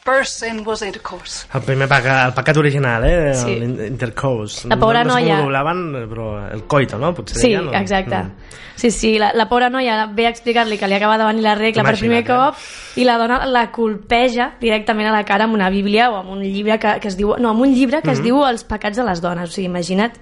First 0.06 0.42
sin 0.44 0.60
was 0.64 0.84
intercourse. 0.84 1.48
El 1.52 1.64
primer 1.66 1.88
pecat, 1.90 2.28
el 2.28 2.34
pecat 2.38 2.58
original, 2.62 3.04
eh? 3.10 3.34
Sí. 3.34 3.56
L'intercourse. 3.60 4.68
La 4.70 4.78
pobra 4.78 5.04
no, 5.04 5.16
no 5.16 5.16
sé 5.18 5.24
noia. 5.24 5.40
ho 5.40 5.44
doblaven, 5.48 5.80
però 6.12 6.28
el 6.54 6.62
coito, 6.70 7.00
no? 7.02 7.10
Potser 7.18 7.40
Sí, 7.40 7.48
deien, 7.48 7.70
o- 7.70 7.74
exacte. 7.74 8.16
Mm. 8.20 8.32
Sí, 8.76 8.92
sí, 8.92 9.18
la, 9.18 9.32
la 9.34 9.48
pobra 9.50 9.72
noia 9.72 10.06
ve 10.14 10.28
a 10.28 10.30
explicar-li 10.30 10.78
que 10.78 10.88
li 10.88 10.94
acaba 10.94 11.18
de 11.18 11.24
venir 11.26 11.42
la 11.42 11.56
regla 11.56 11.82
per 11.88 11.96
primer 11.98 12.20
eh? 12.20 12.26
cop 12.28 12.56
i 13.00 13.06
la 13.08 13.16
dona 13.18 13.40
la 13.48 13.72
colpeja 13.72 14.52
directament 14.62 15.08
a 15.10 15.14
la 15.16 15.24
cara 15.26 15.46
amb 15.50 15.56
una 15.58 15.72
bíblia 15.74 16.12
o 16.12 16.18
amb 16.20 16.30
un 16.36 16.44
llibre 16.44 16.78
que, 16.78 17.00
que 17.02 17.08
es 17.08 17.18
diu... 17.18 17.34
No, 17.40 17.50
amb 17.56 17.62
un 17.66 17.74
llibre 17.74 18.04
que 18.04 18.12
es 18.12 18.20
Mhm. 18.20 18.26
diu 18.30 18.46
Els 18.46 18.64
pecats 18.64 18.98
de 19.02 19.04
les 19.10 19.22
dones. 19.24 19.50
O 19.50 19.54
sigui, 19.54 19.66
imagina't 19.72 20.14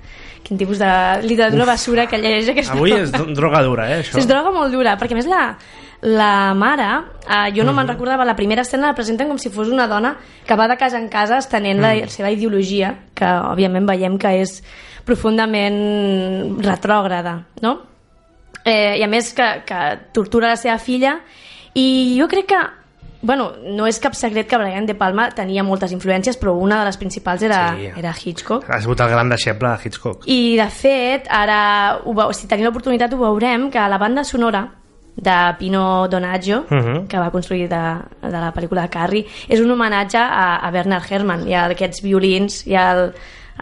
quin 0.44 0.58
tipus 0.58 0.80
de 0.80 0.94
literatura 1.28 1.66
basura 1.66 2.08
que 2.08 2.18
llegeix 2.24 2.50
aquesta 2.56 2.72
Avui 2.80 2.92
dona. 2.92 3.04
és 3.04 3.12
dro- 3.12 3.34
droga 3.36 3.62
dura, 3.64 3.92
eh, 3.92 4.00
això. 4.04 4.18
És 4.18 4.28
droga 4.28 4.52
molt 4.52 4.72
dura, 4.72 4.96
perquè 4.98 5.12
a 5.12 5.16
més 5.20 5.28
la, 5.28 5.58
la 6.04 6.54
mare, 6.54 6.84
eh, 7.30 7.52
jo 7.56 7.64
no 7.64 7.72
Mhm. 7.72 7.78
me'n 7.80 7.88
recordava, 7.88 8.26
la 8.26 8.36
primera 8.36 8.62
escena 8.62 8.88
la 8.88 8.94
presenten 8.96 9.28
com 9.28 9.38
si 9.38 9.50
fos 9.50 9.70
una 9.70 9.88
dona 9.88 10.18
que 10.46 10.56
va 10.56 10.68
de 10.68 10.76
casa 10.78 10.98
en 10.98 11.08
casa 11.10 11.38
estenent 11.38 11.80
la 11.80 11.94
Mhm. 11.96 12.08
seva 12.10 12.30
ideologia, 12.30 13.06
que 13.16 13.26
òbviament 13.26 13.88
veiem 13.88 14.18
que 14.18 14.42
és 14.42 14.62
profundament 15.06 16.60
retrògrada, 16.64 17.46
no? 17.62 17.82
Eh, 18.66 18.98
I 19.00 19.04
a 19.04 19.08
més 19.08 19.34
que, 19.34 19.64
que 19.66 19.80
tortura 20.14 20.50
la 20.54 20.56
seva 20.56 20.78
filla 20.80 21.18
i 21.74 22.16
jo 22.20 22.28
crec 22.28 22.46
que 22.48 22.62
bueno, 23.26 23.54
no 23.64 23.88
és 23.88 24.02
cap 24.04 24.14
secret 24.20 24.50
que 24.50 24.58
Brian 24.58 24.86
De 24.86 24.96
Palma 24.96 25.30
tenia 25.32 25.64
moltes 25.64 25.94
influències, 25.94 26.36
però 26.38 26.58
una 26.60 26.80
de 26.82 26.86
les 26.90 26.98
principals 26.98 27.42
era, 27.42 27.74
Sí. 27.78 27.86
era 27.96 28.12
Hitchcock. 28.14 28.66
Ha 28.70 28.82
sigut 28.82 29.00
el 29.00 29.10
gran 29.10 29.30
deixeble 29.30 29.70
de 29.70 29.78
Hitchcock. 29.86 30.24
I, 30.28 30.58
de 30.58 30.68
fet, 30.70 31.28
ara, 31.30 32.00
ho 32.04 32.34
si 32.34 32.48
tenim 32.48 32.66
l'oportunitat, 32.66 33.14
ho 33.14 33.18
veurem, 33.18 33.70
que 33.72 33.80
la 33.80 33.98
banda 33.98 34.26
sonora 34.26 34.68
de 35.16 35.56
Pino 35.60 36.08
Donaggio, 36.08 36.66
Mhm. 36.70 37.08
que 37.08 37.18
va 37.20 37.30
construir 37.32 37.68
de, 37.70 37.84
de 38.22 38.32
la 38.40 38.52
pel·lícula 38.54 38.82
de 38.84 38.90
Carrie, 38.90 39.26
és 39.48 39.60
un 39.62 39.70
homenatge 39.72 40.18
a, 40.18 40.56
a 40.66 40.72
Bernard 40.72 41.06
Herrmann. 41.10 41.48
Hi 41.48 41.54
ha 41.54 41.66
aquests 41.70 42.02
violins, 42.02 42.66
hi 42.68 42.76
ha 42.76 42.92
el, 42.92 43.14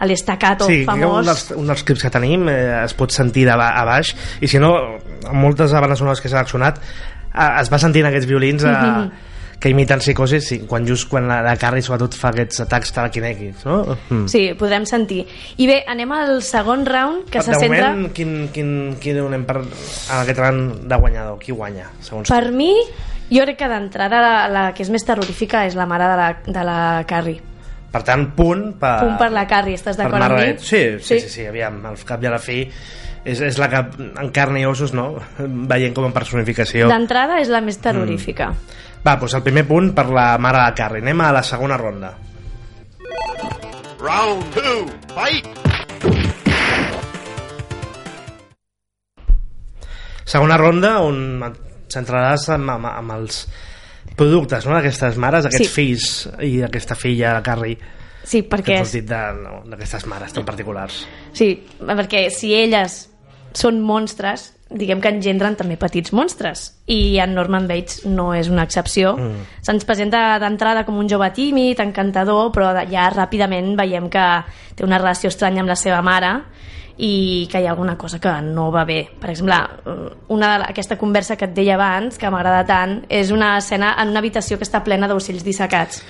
l'estaccato 0.08 0.64
Sí, 0.64 0.84
que 0.84 0.90
un 0.90 1.00
famós. 1.02 1.26
dels, 1.26 1.50
un 1.56 1.66
dels 1.68 1.82
clips 1.84 2.02
que 2.02 2.10
tenim 2.10 2.48
eh, 2.48 2.84
es 2.84 2.94
pot 2.96 3.10
sentir 3.12 3.44
de 3.46 3.54
ba 3.56 3.70
a 3.76 3.84
baix 3.84 4.14
i 4.40 4.48
si 4.48 4.58
no, 4.58 4.72
en 5.28 5.36
moltes 5.36 5.70
bandes 5.72 5.98
sonores 6.00 6.20
que 6.20 6.28
he 6.28 6.32
seleccionat 6.32 6.78
eh, 6.80 7.60
es 7.60 7.70
va 7.70 7.78
sentint 7.78 8.06
aquests 8.08 8.26
violins 8.26 8.64
eh, 8.64 9.10
que 9.62 9.70
imiten 9.70 10.00
psicosis 10.02 10.48
sí, 10.48 10.58
quan 10.66 10.82
just 10.88 11.06
quan 11.08 11.28
la, 11.30 11.38
la 11.46 11.54
Carrie 11.56 11.84
sobretot 11.86 12.16
fa 12.18 12.32
aquests 12.32 12.64
atacs 12.64 12.90
telequinèquics 12.96 13.62
no? 13.68 13.76
Mm. 14.08 14.24
Sí, 14.32 14.42
podrem 14.58 14.82
sentir. 14.90 15.22
I 15.62 15.68
bé, 15.70 15.76
anem 15.86 16.10
al 16.16 16.40
segon 16.42 16.82
round, 16.88 17.28
que 17.30 17.44
se 17.44 17.54
de 17.54 17.60
centra... 17.62 17.92
moment, 17.92 18.10
quin, 18.16 18.34
quin, 18.50 18.72
quin 18.98 19.20
donem 19.22 19.46
per 19.46 19.60
en 19.62 20.16
aquest 20.18 20.42
round 20.42 20.82
de 20.90 20.98
guanyador? 21.04 21.38
Qui 21.38 21.54
guanya? 21.54 21.86
Segons 22.02 22.32
Per 22.34 22.42
tu? 22.48 22.56
mi, 22.58 22.72
jo 23.30 23.46
crec 23.46 23.60
que 23.62 23.70
d'entrada 23.70 24.24
la, 24.24 24.34
la 24.50 24.64
que 24.74 24.82
és 24.82 24.90
més 24.90 25.06
terrorífica 25.06 25.62
és 25.70 25.78
la 25.78 25.86
mare 25.86 26.10
de 26.10 26.18
la, 26.18 26.28
de 26.58 26.66
la 26.66 26.80
Carrie. 27.08 27.38
Per 27.92 28.02
tant, 28.08 28.26
punt 28.34 28.66
per... 28.80 28.96
Punt 29.04 29.14
per 29.20 29.30
la 29.30 29.46
Carrie, 29.46 29.78
estàs 29.78 30.00
d'acord 30.00 30.26
amb 30.26 30.40
mi? 30.40 30.56
Sí, 30.58 30.82
sí, 30.98 31.20
sí, 31.22 31.30
sí, 31.36 31.46
aviam, 31.46 31.78
al 31.86 32.02
cap 32.08 32.24
i 32.24 32.30
a 32.30 32.34
la 32.34 32.42
fi 32.42 32.64
és, 33.24 33.40
és 33.40 33.58
la 33.58 33.68
que 33.70 33.80
en 34.22 34.30
carn 34.34 34.56
i 34.58 34.64
ossos, 34.66 34.92
no? 34.96 35.16
Veient 35.38 35.94
com 35.94 36.08
a 36.08 36.12
personificació. 36.14 36.88
D'entrada 36.90 37.40
és 37.42 37.48
la 37.52 37.60
més 37.64 37.78
terrorífica. 37.82 38.50
Va, 39.02 39.16
doncs 39.18 39.34
el 39.38 39.42
primer 39.42 39.64
punt 39.66 39.92
per 39.94 40.06
la 40.14 40.36
mare 40.38 40.62
de 40.68 40.74
Carrie. 40.78 41.02
Anem 41.02 41.20
a 41.26 41.32
la 41.34 41.42
segona 41.46 41.76
ronda. 41.80 42.14
Round 44.02 44.42
two, 44.54 44.86
fight! 45.14 45.46
Segona 50.24 50.56
ronda 50.56 50.96
on 51.04 51.42
et 51.48 51.58
centraràs 51.92 52.46
amb, 52.54 52.70
amb, 52.72 52.86
amb 52.88 53.14
els 53.18 53.42
productes 54.16 54.64
no? 54.66 54.76
d'aquestes 54.76 55.18
mares, 55.20 55.46
aquests 55.48 55.68
Sí. 55.68 55.74
fills 55.74 56.06
i 56.46 56.62
aquesta 56.64 56.94
filla, 56.96 57.34
la 57.34 57.42
Carrie, 57.42 57.76
Sí, 58.24 58.42
que 58.42 58.48
perquè, 58.48 58.78
has 58.80 58.92
dit 58.94 59.10
no, 59.10 59.62
d'aquestes 59.66 60.06
mares 60.06 60.32
tan 60.32 60.44
particulars. 60.46 61.06
sí, 61.34 61.66
perquè 61.80 62.30
si 62.30 62.54
elles 62.54 63.10
són 63.58 63.80
monstres, 63.84 64.50
diguem 64.72 65.02
que 65.04 65.10
engendren 65.12 65.56
també 65.58 65.76
petits 65.80 66.12
monstres. 66.16 66.64
I 66.90 67.18
en 67.22 67.34
Norman 67.36 67.68
Bates 67.68 68.06
no 68.08 68.32
és 68.34 68.48
una 68.52 68.64
excepció. 68.66 69.14
Mm. 69.18 69.46
Se'ns 69.66 69.86
presenta 69.88 70.38
d'entrada 70.42 70.86
com 70.88 70.98
un 70.98 71.10
jove 71.10 71.30
tímid, 71.36 71.80
encantador, 71.84 72.50
però 72.54 72.72
ja 72.88 73.10
ràpidament 73.12 73.74
veiem 73.78 74.08
que 74.12 74.26
té 74.76 74.86
una 74.86 75.00
relació 75.00 75.32
estranya 75.32 75.62
amb 75.64 75.72
la 75.72 75.78
seva 75.78 76.02
mare 76.02 76.36
i 77.02 77.48
que 77.50 77.60
hi 77.60 77.66
ha 77.66 77.72
alguna 77.72 77.96
cosa 77.98 78.20
que 78.20 78.32
no 78.44 78.70
va 78.72 78.84
bé. 78.84 79.00
Per 79.20 79.30
exemple, 79.30 79.56
una 80.28 80.52
de 80.52 80.58
la, 80.60 80.68
aquesta 80.70 80.98
conversa 81.00 81.36
que 81.36 81.48
et 81.48 81.56
deia 81.56 81.76
abans, 81.78 82.18
que 82.18 82.30
m'agrada 82.30 82.66
tant, 82.68 82.98
és 83.08 83.32
una 83.32 83.56
escena 83.58 83.94
en 84.02 84.12
una 84.12 84.20
habitació 84.20 84.58
que 84.58 84.68
està 84.68 84.82
plena 84.84 85.08
d'ocells 85.08 85.44
dissecats. 85.44 86.02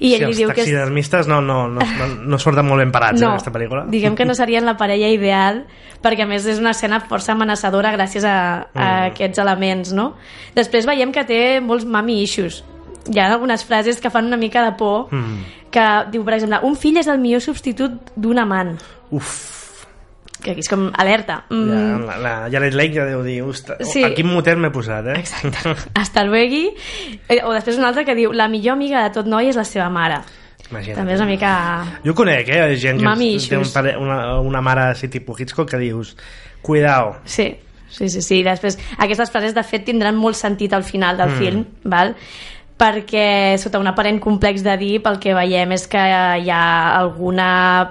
I 0.00 0.14
ell 0.14 0.18
sí, 0.18 0.24
li 0.24 0.30
els 0.30 0.36
diu 0.38 0.48
que 0.48 0.54
és, 0.62 0.64
taxidermistes 0.64 1.26
no, 1.28 1.42
no, 1.44 1.68
no, 1.68 1.80
no, 1.84 2.06
no 2.32 2.38
surten 2.40 2.64
molt 2.66 2.80
ben 2.80 2.90
parats, 2.90 3.20
eh, 3.20 3.24
no, 3.24 3.34
aquesta 3.34 3.52
pel·lícula. 3.52 3.84
diguem 3.90 4.14
que 4.16 4.24
no 4.24 4.34
serien 4.34 4.64
la 4.64 4.76
parella 4.80 5.08
ideal 5.12 5.66
perquè 6.02 6.22
a 6.24 6.26
més 6.26 6.46
és 6.46 6.58
una 6.58 6.70
escena 6.72 7.00
força 7.00 7.32
amenaçadora 7.32 7.92
gràcies 7.92 8.24
a, 8.24 8.36
a 8.74 8.80
Mm. 8.80 9.12
aquests 9.12 9.38
elements 9.38 9.92
no? 9.92 10.14
després 10.56 10.86
veiem 10.86 11.12
que 11.12 11.24
té 11.24 11.60
molts 11.60 11.84
mami 11.84 12.22
issues 12.22 12.64
hi 13.12 13.18
ha 13.18 13.30
algunes 13.32 13.62
frases 13.64 14.00
que 14.00 14.10
fan 14.10 14.26
una 14.26 14.36
mica 14.36 14.64
de 14.64 14.72
por 14.72 15.08
Mm. 15.12 15.44
que 15.70 15.86
diu 16.10 16.24
per 16.24 16.34
exemple 16.34 16.60
un 16.66 16.76
fill 16.76 16.96
és 16.96 17.06
el 17.06 17.18
millor 17.18 17.40
substitut 17.40 17.92
d'un 18.16 18.38
amant 18.38 18.78
Uf, 19.10 19.59
que 20.40 20.50
aquí 20.52 20.60
és 20.64 20.68
com 20.68 20.88
alerta 20.98 21.44
ja, 21.48 21.54
mm, 21.54 22.04
la, 22.06 22.16
la 22.18 22.34
Janet 22.50 22.74
Leigh 22.74 22.94
ja 22.96 23.04
deu 23.06 23.22
dir, 23.22 23.42
Sí. 23.84 24.02
a 24.04 24.12
quin 24.14 24.26
motel 24.26 24.56
m'he 24.58 24.70
posat, 24.70 25.06
eh? 25.06 25.18
exacte 25.20 25.74
hasta 25.94 26.24
luego 26.24 26.74
Eh, 27.28 27.40
o 27.44 27.52
després 27.52 27.78
un 27.78 27.84
altre 27.84 28.04
que 28.04 28.14
diu 28.14 28.32
la 28.32 28.48
millor 28.48 28.72
amiga 28.74 29.02
de 29.04 29.10
tot 29.14 29.26
noi 29.26 29.48
és 29.48 29.56
la 29.56 29.64
seva 29.64 29.88
mare 29.90 30.20
Imagina't. 30.70 30.96
també 30.96 31.14
és 31.14 31.20
una 31.20 31.28
mica 31.30 31.50
Jo 32.04 32.14
conec, 32.14 32.48
eh, 32.48 32.76
gent 32.76 32.98
que 32.98 33.04
Mami 33.04 33.38
té 33.38 33.56
un 33.58 33.66
pare, 33.72 33.96
una, 33.98 34.38
una 34.40 34.60
mare 34.60 34.88
així 34.92 35.08
tipus 35.08 35.40
Hitchcock 35.40 35.68
que 35.70 35.78
dius, 35.78 36.16
cuidao. 36.62 37.16
Sí, 37.24 37.56
sí, 37.90 38.08
sí, 38.08 38.22
sí. 38.22 38.42
Després, 38.44 38.78
aquestes 38.98 39.30
frases, 39.32 39.54
de 39.54 39.62
fet, 39.64 39.84
tindran 39.84 40.14
molt 40.16 40.36
sentit 40.36 40.72
al 40.72 40.84
final 40.84 41.16
del 41.16 41.30
Mm. 41.30 41.38
film, 41.38 41.64
val? 41.84 42.14
Perquè 42.80 43.58
sota 43.60 43.80
un 43.80 43.88
aparent 43.90 44.20
complex 44.22 44.64
de 44.64 44.76
dir 44.80 44.94
el 45.04 45.18
que 45.20 45.34
veiem 45.36 45.74
és 45.76 45.86
que 45.90 46.00
hi 46.00 46.48
ha 46.48 46.66
alguna, 46.96 47.50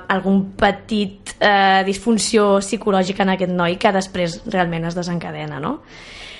algun 0.09 0.41
petit 0.57 1.35
eh, 1.37 1.83
disfunció 1.85 2.55
psicològica 2.63 3.23
en 3.23 3.35
aquest 3.35 3.53
noi 3.53 3.77
que 3.77 3.93
després 3.93 4.39
realment 4.49 4.89
es 4.89 4.97
desencadena, 4.97 5.59
no? 5.61 5.77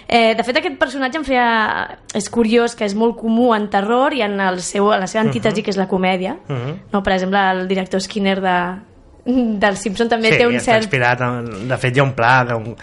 Eh, 0.09 0.33
de 0.33 0.41
fet, 0.41 0.57
aquest 0.57 0.79
personatge 0.81 1.19
em 1.19 1.25
feia... 1.27 1.49
És 2.17 2.31
curiós 2.33 2.73
que 2.73 2.87
és 2.87 2.95
molt 2.97 3.13
comú 3.19 3.51
en 3.53 3.67
terror 3.69 4.15
i 4.17 4.23
en, 4.25 4.39
el 4.41 4.57
seu, 4.65 4.87
en 4.89 5.03
la 5.03 5.09
seva 5.11 5.21
antítesi, 5.27 5.61
que 5.61 5.69
és 5.69 5.77
la 5.77 5.85
comèdia. 5.91 6.33
Mhm. 6.47 6.71
no? 6.89 7.03
Per 7.05 7.13
exemple, 7.13 7.43
el 7.51 7.67
director 7.69 8.01
Skinner 8.01 8.39
de, 8.41 8.55
del 9.61 9.77
Simpson 9.77 10.09
també 10.09 10.33
sí, 10.33 10.41
té 10.41 10.49
un 10.49 10.57
està 10.57 10.71
cert... 10.73 10.87
inspirat. 10.87 11.21
En, 11.21 11.69
de 11.69 11.77
fet, 11.77 11.93
hi 11.93 12.01
ha 12.01 12.07
un 12.07 12.15
pla, 12.17 12.33
un, 12.57 12.73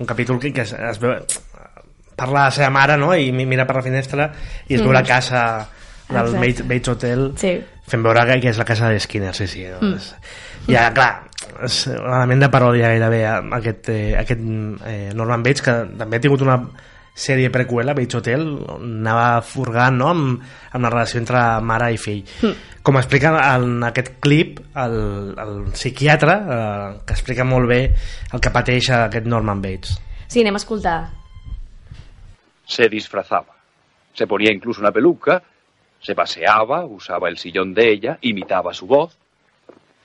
un 0.00 0.08
capítol 0.08 0.40
que, 0.40 0.54
que 0.56 0.64
es, 0.64 0.72
es 0.72 1.04
veu... 1.04 1.18
Parla 2.20 2.46
la 2.50 2.50
seva 2.52 2.68
mare, 2.74 2.98
no?, 3.00 3.14
i 3.16 3.30
mi- 3.32 3.46
mira 3.48 3.64
per 3.68 3.78
la 3.80 3.84
finestra 3.86 4.28
i 4.68 4.76
es 4.76 4.82
veu 4.84 4.92
la 4.92 5.02
casa 5.06 5.42
del. 6.10 6.34
Bates, 6.36 6.66
Bates 6.68 6.88
Hotel 6.92 7.30
Sí. 7.40 7.54
fent 7.88 8.02
veure 8.04 8.26
que, 8.28 8.40
que 8.44 8.50
és 8.52 8.58
la 8.60 8.66
casa 8.68 8.90
de 8.92 9.00
Skinner, 9.00 9.32
sí, 9.34 9.46
sí. 9.48 9.64
No? 9.70 9.80
Mm. 9.94 9.98
Ja, 10.68 10.90
clar, 10.92 11.10
és 11.64 11.86
un 11.88 12.04
element 12.12 12.42
de 12.44 12.48
paròdia 12.52 12.90
gairebé 12.92 13.22
aquest, 13.26 13.88
eh, 13.88 14.14
aquest 14.20 14.40
eh, 14.86 15.10
Norman 15.16 15.42
Bates, 15.42 15.62
que 15.64 15.74
també 15.98 16.18
ha 16.18 16.20
tingut 16.26 16.42
una 16.44 16.58
sèrie 17.20 17.50
prequela, 17.50 17.94
Bates 17.96 18.14
Hotel, 18.20 18.44
anava 18.76 19.40
furgant 19.42 19.96
no? 19.98 20.10
amb, 20.12 20.42
amb 20.72 20.84
la 20.84 20.90
relació 20.92 21.18
entre 21.22 21.40
mare 21.66 21.88
i 21.94 21.98
fill. 21.98 22.20
Mm. 22.42 22.52
Com 22.86 22.96
explica 23.00 23.32
en 23.54 23.82
aquest 23.84 24.14
clip 24.24 24.60
el, 24.80 24.94
el 25.40 25.56
psiquiatre, 25.72 26.36
eh, 26.36 27.00
que 27.06 27.16
explica 27.16 27.44
molt 27.48 27.68
bé 27.68 27.80
el 28.32 28.40
que 28.40 28.52
pateix 28.54 28.90
aquest 28.98 29.26
Norman 29.26 29.60
Bates. 29.64 29.96
Sí, 30.30 30.40
anem 30.44 30.54
a 30.56 30.62
escoltar. 30.62 30.98
Se 32.70 32.88
disfrazaba. 32.88 33.56
Se 34.14 34.28
ponía 34.28 34.52
incluso 34.52 34.80
una 34.80 34.92
peluca, 34.92 35.42
se 35.98 36.14
paseaba, 36.14 36.84
usaba 36.84 37.28
el 37.28 37.36
sillón 37.36 37.74
de 37.74 37.90
ella, 37.90 38.18
imitaba 38.20 38.72
su 38.72 38.86
voz. 38.86 39.18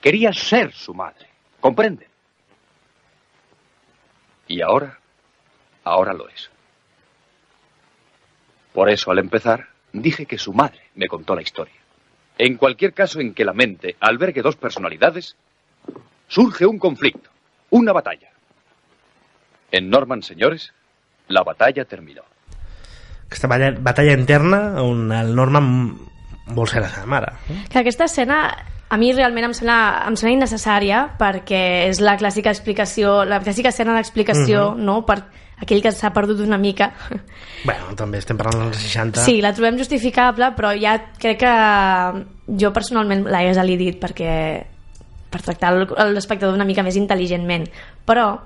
Quería 0.00 0.32
ser 0.32 0.72
su 0.72 0.92
madre. 0.92 1.28
¿Comprende? 1.60 2.08
Y 4.48 4.62
ahora, 4.62 4.98
ahora 5.84 6.12
lo 6.12 6.28
es. 6.28 6.50
Por 8.72 8.90
eso, 8.90 9.12
al 9.12 9.20
empezar, 9.20 9.68
dije 9.92 10.26
que 10.26 10.36
su 10.36 10.52
madre 10.52 10.82
me 10.96 11.06
contó 11.06 11.36
la 11.36 11.42
historia. 11.42 11.80
En 12.36 12.56
cualquier 12.56 12.92
caso 12.94 13.20
en 13.20 13.32
que 13.32 13.44
la 13.44 13.52
mente 13.52 13.94
albergue 14.00 14.42
dos 14.42 14.56
personalidades, 14.56 15.36
surge 16.26 16.66
un 16.66 16.80
conflicto, 16.80 17.30
una 17.70 17.92
batalla. 17.92 18.32
En 19.70 19.88
Norman, 19.88 20.24
señores, 20.24 20.74
la 21.28 21.44
batalla 21.44 21.84
terminó. 21.84 22.24
Aquesta 23.26 23.48
batalla, 23.48 23.78
batalla 23.80 24.12
interna 24.14 24.82
on 24.82 25.10
el 25.12 25.34
Norman 25.34 25.68
vol 26.54 26.68
ser 26.68 26.80
la 26.80 26.88
seva 26.88 27.06
mare. 27.06 27.32
Que 27.70 27.80
aquesta 27.80 28.04
escena 28.06 28.56
a 28.88 28.96
mi 28.96 29.12
realment 29.12 29.48
em 29.48 29.54
sembla, 29.54 30.04
em 30.06 30.14
sembla 30.14 30.36
innecessària 30.36 31.00
perquè 31.18 31.88
és 31.88 31.98
la 32.00 32.14
clàssica 32.20 32.52
explicació, 32.54 33.24
la 33.26 33.40
clàssica 33.42 33.72
escena 33.74 33.96
d'explicació, 33.96 34.72
Mhm. 34.76 34.84
no?, 34.84 35.04
per 35.04 35.24
aquell 35.58 35.82
que 35.82 35.90
s'ha 35.90 36.12
perdut 36.12 36.40
una 36.40 36.58
mica. 36.58 36.92
Bueno, 37.64 37.94
també 37.96 38.18
estem 38.18 38.36
parlant 38.36 38.70
dels 38.70 38.76
60. 38.76 39.22
Sí, 39.24 39.40
la 39.40 39.52
trobem 39.54 39.78
justificable, 39.78 40.52
però 40.54 40.70
ja 40.78 41.12
crec 41.18 41.38
que 41.40 42.26
jo 42.60 42.72
personalment 42.72 43.24
l'hagués 43.26 43.56
elidit 43.58 43.98
perquè 44.00 44.64
per 45.30 45.42
tractar 45.42 45.72
l'espectador 46.12 46.54
una 46.54 46.64
mica 46.64 46.84
més 46.84 46.96
intel·ligentment. 46.96 47.66
Però 48.06 48.38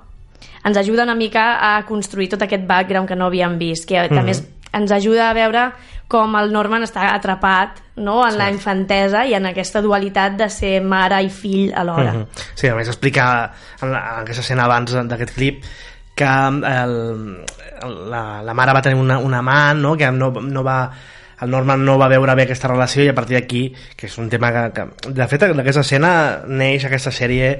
ens 0.65 0.77
ajuda 0.77 1.03
una 1.03 1.13
mica 1.15 1.75
a 1.77 1.85
construir 1.85 2.29
tot 2.29 2.41
aquest 2.41 2.65
background 2.65 3.07
que 3.07 3.15
no 3.15 3.25
havíem 3.25 3.59
vist, 3.59 3.87
que 3.87 4.01
Mhm. 4.01 4.15
també 4.15 4.31
és, 4.31 4.41
ens 4.73 4.91
ajuda 4.91 5.29
a 5.29 5.35
veure 5.35 5.65
com 6.11 6.35
el 6.35 6.51
Norman 6.51 6.83
està 6.83 7.13
atrapat 7.13 7.79
no? 8.03 8.19
en 8.27 8.35
la 8.39 8.49
infantesa 8.51 9.23
i 9.27 9.35
en 9.37 9.47
aquesta 9.47 9.81
dualitat 9.83 10.35
de 10.39 10.49
ser 10.51 10.73
mare 10.83 11.21
i 11.23 11.29
fill 11.31 11.71
alhora. 11.71 12.13
Mhm. 12.13 12.43
Sí, 12.55 12.67
a 12.67 12.75
més 12.75 12.91
explica 12.91 13.29
en, 13.81 13.91
la, 13.93 14.01
en 14.17 14.25
aquesta 14.25 14.43
escena 14.43 14.67
abans 14.67 14.97
d'aquest 15.07 15.35
clip 15.35 15.63
que 16.15 16.27
el, 16.27 16.97
la, 18.11 18.23
la 18.43 18.53
mare 18.53 18.75
va 18.75 18.83
tenir 18.83 18.99
una, 18.99 19.17
un 19.19 19.33
amant, 19.33 19.79
no? 19.79 19.95
que 19.97 20.11
no, 20.11 20.31
no 20.31 20.63
va 20.67 20.81
el 21.41 21.49
Norman 21.49 21.85
no 21.85 21.97
va 21.97 22.09
veure 22.11 22.35
bé 22.37 22.45
aquesta 22.45 22.69
relació 22.71 23.05
i 23.05 23.11
a 23.11 23.15
partir 23.17 23.37
d'aquí, 23.39 23.63
que 23.97 24.07
és 24.07 24.17
un 24.21 24.29
tema 24.29 24.51
que, 24.53 24.65
que 24.75 25.13
de 25.17 25.29
fet 25.31 25.47
d'aquesta 25.49 25.85
escena 25.85 26.11
neix 26.47 26.85
aquesta 26.85 27.13
sèrie 27.13 27.55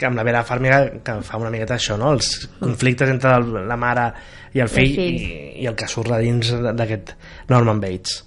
que 0.00 0.08
amb 0.08 0.16
la 0.16 0.24
Vera 0.24 0.42
Farmiga 0.48 0.80
que 1.04 1.18
fa 1.26 1.38
una 1.38 1.52
miqueta 1.52 1.76
això, 1.76 1.98
no? 2.00 2.14
els 2.16 2.48
conflictes 2.58 3.12
entre 3.12 3.36
el, 3.36 3.52
la 3.68 3.76
mare 3.76 4.08
i 4.56 4.64
el 4.64 4.72
fill, 4.72 4.96
fill. 4.96 5.20
i, 5.20 5.38
i 5.62 5.68
el 5.70 5.76
que 5.78 5.88
surt 5.90 6.10
de 6.10 6.22
dins 6.24 6.50
d'aquest 6.72 7.14
Norman 7.52 7.82
Bates 7.82 8.24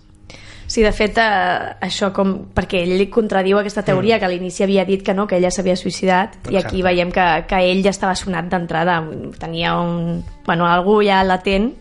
Sí, 0.73 0.81
de 0.81 0.89
fet, 0.95 1.19
eh, 1.21 1.73
això 1.85 2.07
com... 2.15 2.31
Perquè 2.55 2.79
ell 2.81 3.03
contradiu 3.13 3.59
aquesta 3.59 3.83
teoria, 3.85 4.15
mm. 4.15 4.19
que 4.21 4.25
a 4.25 4.29
l'inici 4.31 4.63
havia 4.65 4.85
dit 4.87 5.03
que 5.05 5.13
no, 5.13 5.27
que 5.29 5.37
ella 5.37 5.51
s'havia 5.53 5.75
suïcidat, 5.77 6.39
i 6.47 6.55
Exacte. 6.55 6.61
aquí 6.63 6.81
veiem 6.81 7.11
que, 7.13 7.25
que 7.49 7.59
ell 7.69 7.83
ja 7.85 7.91
estava 7.93 8.15
sonat 8.17 8.47
d'entrada, 8.49 9.01
tenia 9.37 9.75
un... 9.77 10.23
Bueno, 10.47 10.65
algú 10.65 11.01
ja 11.05 11.21
latent 11.27 11.73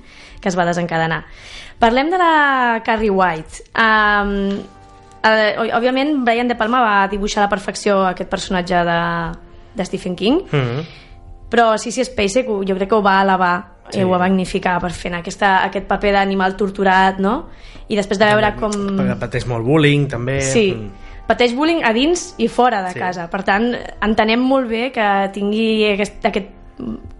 que 0.42 0.50
es 0.50 0.58
va 0.58 0.66
desencadenar. 0.68 1.22
Parlem 1.82 2.10
de 2.12 2.18
la 2.20 2.80
Carrie 2.86 3.10
White. 3.10 3.64
Um, 3.74 4.60
eh, 5.26 5.56
òbviament, 5.74 6.20
Brian 6.24 6.46
De 6.46 6.54
Palma 6.54 6.78
va 6.84 7.08
dibuixar 7.10 7.42
a 7.42 7.46
la 7.48 7.50
perfecció 7.50 8.04
aquest 8.06 8.30
personatge 8.30 8.84
de, 8.86 8.98
de 9.74 9.84
Stephen 9.88 10.14
King, 10.16 10.42
Mm 10.46 10.60
-hmm. 10.62 10.84
però 11.50 11.76
Sissy 11.76 12.04
Spacek 12.04 12.48
ho- 12.48 12.62
jo 12.64 12.74
crec 12.76 12.88
que 12.88 12.94
ho 12.94 13.02
va 13.02 13.22
elevar 13.22 13.64
Sí. 13.90 13.98
sí. 13.98 14.00
i 14.00 14.04
ho 14.04 14.08
va 14.08 14.18
magnificar 14.18 14.80
per 14.80 14.90
fer 14.92 15.12
aquesta, 15.14 15.64
aquest 15.64 15.86
paper 15.86 16.12
d'animal 16.12 16.56
torturat, 16.56 17.18
no? 17.18 17.48
I 17.88 17.96
després 17.96 18.18
de 18.18 18.24
veure 18.26 18.54
com... 18.54 18.70
Perquè 18.70 19.18
pateix 19.18 19.44
molt 19.46 19.64
bullying, 19.66 20.06
també. 20.08 20.40
Sí, 20.40 20.72
Mm. 20.72 20.90
pateix 21.26 21.52
bullying 21.54 21.82
a 21.84 21.92
dins 21.92 22.34
i 22.38 22.48
fora 22.48 22.80
de 22.82 22.88
Sí. 22.88 22.94
sí. 22.94 22.98
casa. 23.00 23.28
Per 23.28 23.42
tant, 23.42 23.74
entenem 24.00 24.40
molt 24.40 24.68
bé 24.68 24.92
que 24.92 25.30
tingui 25.32 25.84
aquest, 25.92 26.24
aquest 26.24 26.46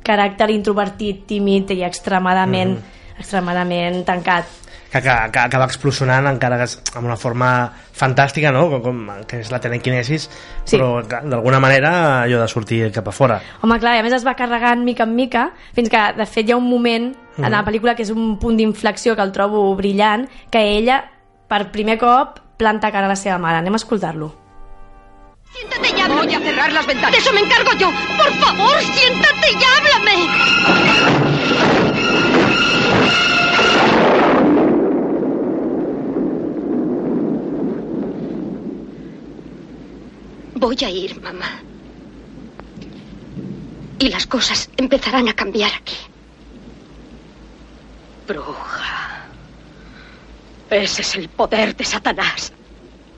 caràcter 0.04 0.50
introvertit, 0.50 1.26
tímid 1.26 1.70
i 1.72 1.82
extremadament, 1.84 2.70
Mhm. 2.70 2.82
Extremadament 3.22 4.02
tancat. 4.06 4.44
que, 4.92 5.00
que, 5.00 5.12
que 5.32 5.38
acaba 5.40 5.64
explosionant 5.64 6.26
encara 6.28 6.58
que 6.60 6.66
amb 6.98 7.06
una 7.08 7.16
forma 7.16 7.72
fantàstica 7.96 8.50
no? 8.52 8.66
com, 8.68 8.82
com, 8.84 8.98
que 9.26 9.38
és 9.40 9.48
la 9.50 9.60
telequinesis 9.62 10.28
Sí. 10.66 10.76
però 10.76 11.00
d'alguna 11.06 11.58
manera 11.64 12.22
allò 12.26 12.42
de 12.42 12.48
sortir 12.48 12.90
cap 12.92 13.08
a 13.08 13.12
fora 13.16 13.38
Home, 13.62 13.78
clar, 13.80 13.96
i 13.96 14.02
a 14.02 14.04
més 14.04 14.12
es 14.12 14.26
va 14.26 14.34
carregant 14.36 14.84
mica 14.84 15.06
en 15.08 15.14
mica, 15.16 15.46
fins 15.72 15.88
que, 15.88 16.02
de 16.18 16.26
fet, 16.28 16.44
hi 16.48 16.52
ha 16.52 16.58
un 16.60 16.68
moment 16.68 17.08
en 17.38 17.48
la 17.50 17.64
pel·lícula 17.64 17.94
que 17.96 18.04
és 18.04 18.10
un 18.12 18.36
punt 18.38 18.58
d'inflexió 18.60 19.16
que 19.16 19.24
el 19.24 19.32
trobo 19.32 19.64
brillant, 19.74 20.26
que 20.52 20.60
ella, 20.76 20.98
per 21.48 21.70
primer 21.72 21.96
cop, 21.96 22.36
planta 22.60 22.92
cara 22.92 23.08
a 23.08 23.14
la 23.14 23.16
seva 23.16 23.38
mare. 23.40 23.56
Anem 23.64 23.72
a 23.72 23.80
escoltar-lo. 23.80 24.28
Siéntate 25.54 25.88
y 25.96 26.00
háblame. 26.00 26.26
Voy 26.26 26.34
a 26.34 26.40
cerrar 26.40 26.72
las 26.72 26.86
ventanas. 26.86 27.12
De 27.12 27.18
eso 27.18 27.32
me 27.32 27.40
encargo 27.40 27.72
yo. 27.80 27.88
Por 28.18 28.32
favor, 28.44 28.78
siéntate 28.80 29.48
y 29.50 29.64
háblame. 29.64 31.31
Voy 40.62 40.76
a 40.84 40.88
ir, 40.90 41.20
mamá. 41.20 41.60
Y 43.98 44.08
las 44.10 44.26
cosas 44.28 44.70
empezarán 44.76 45.28
a 45.28 45.32
cambiar 45.34 45.72
aquí. 45.74 45.96
Bruja. 48.28 49.26
Ese 50.70 51.02
es 51.02 51.14
el 51.16 51.28
poder 51.28 51.74
de 51.74 51.84
Satanás. 51.84 52.52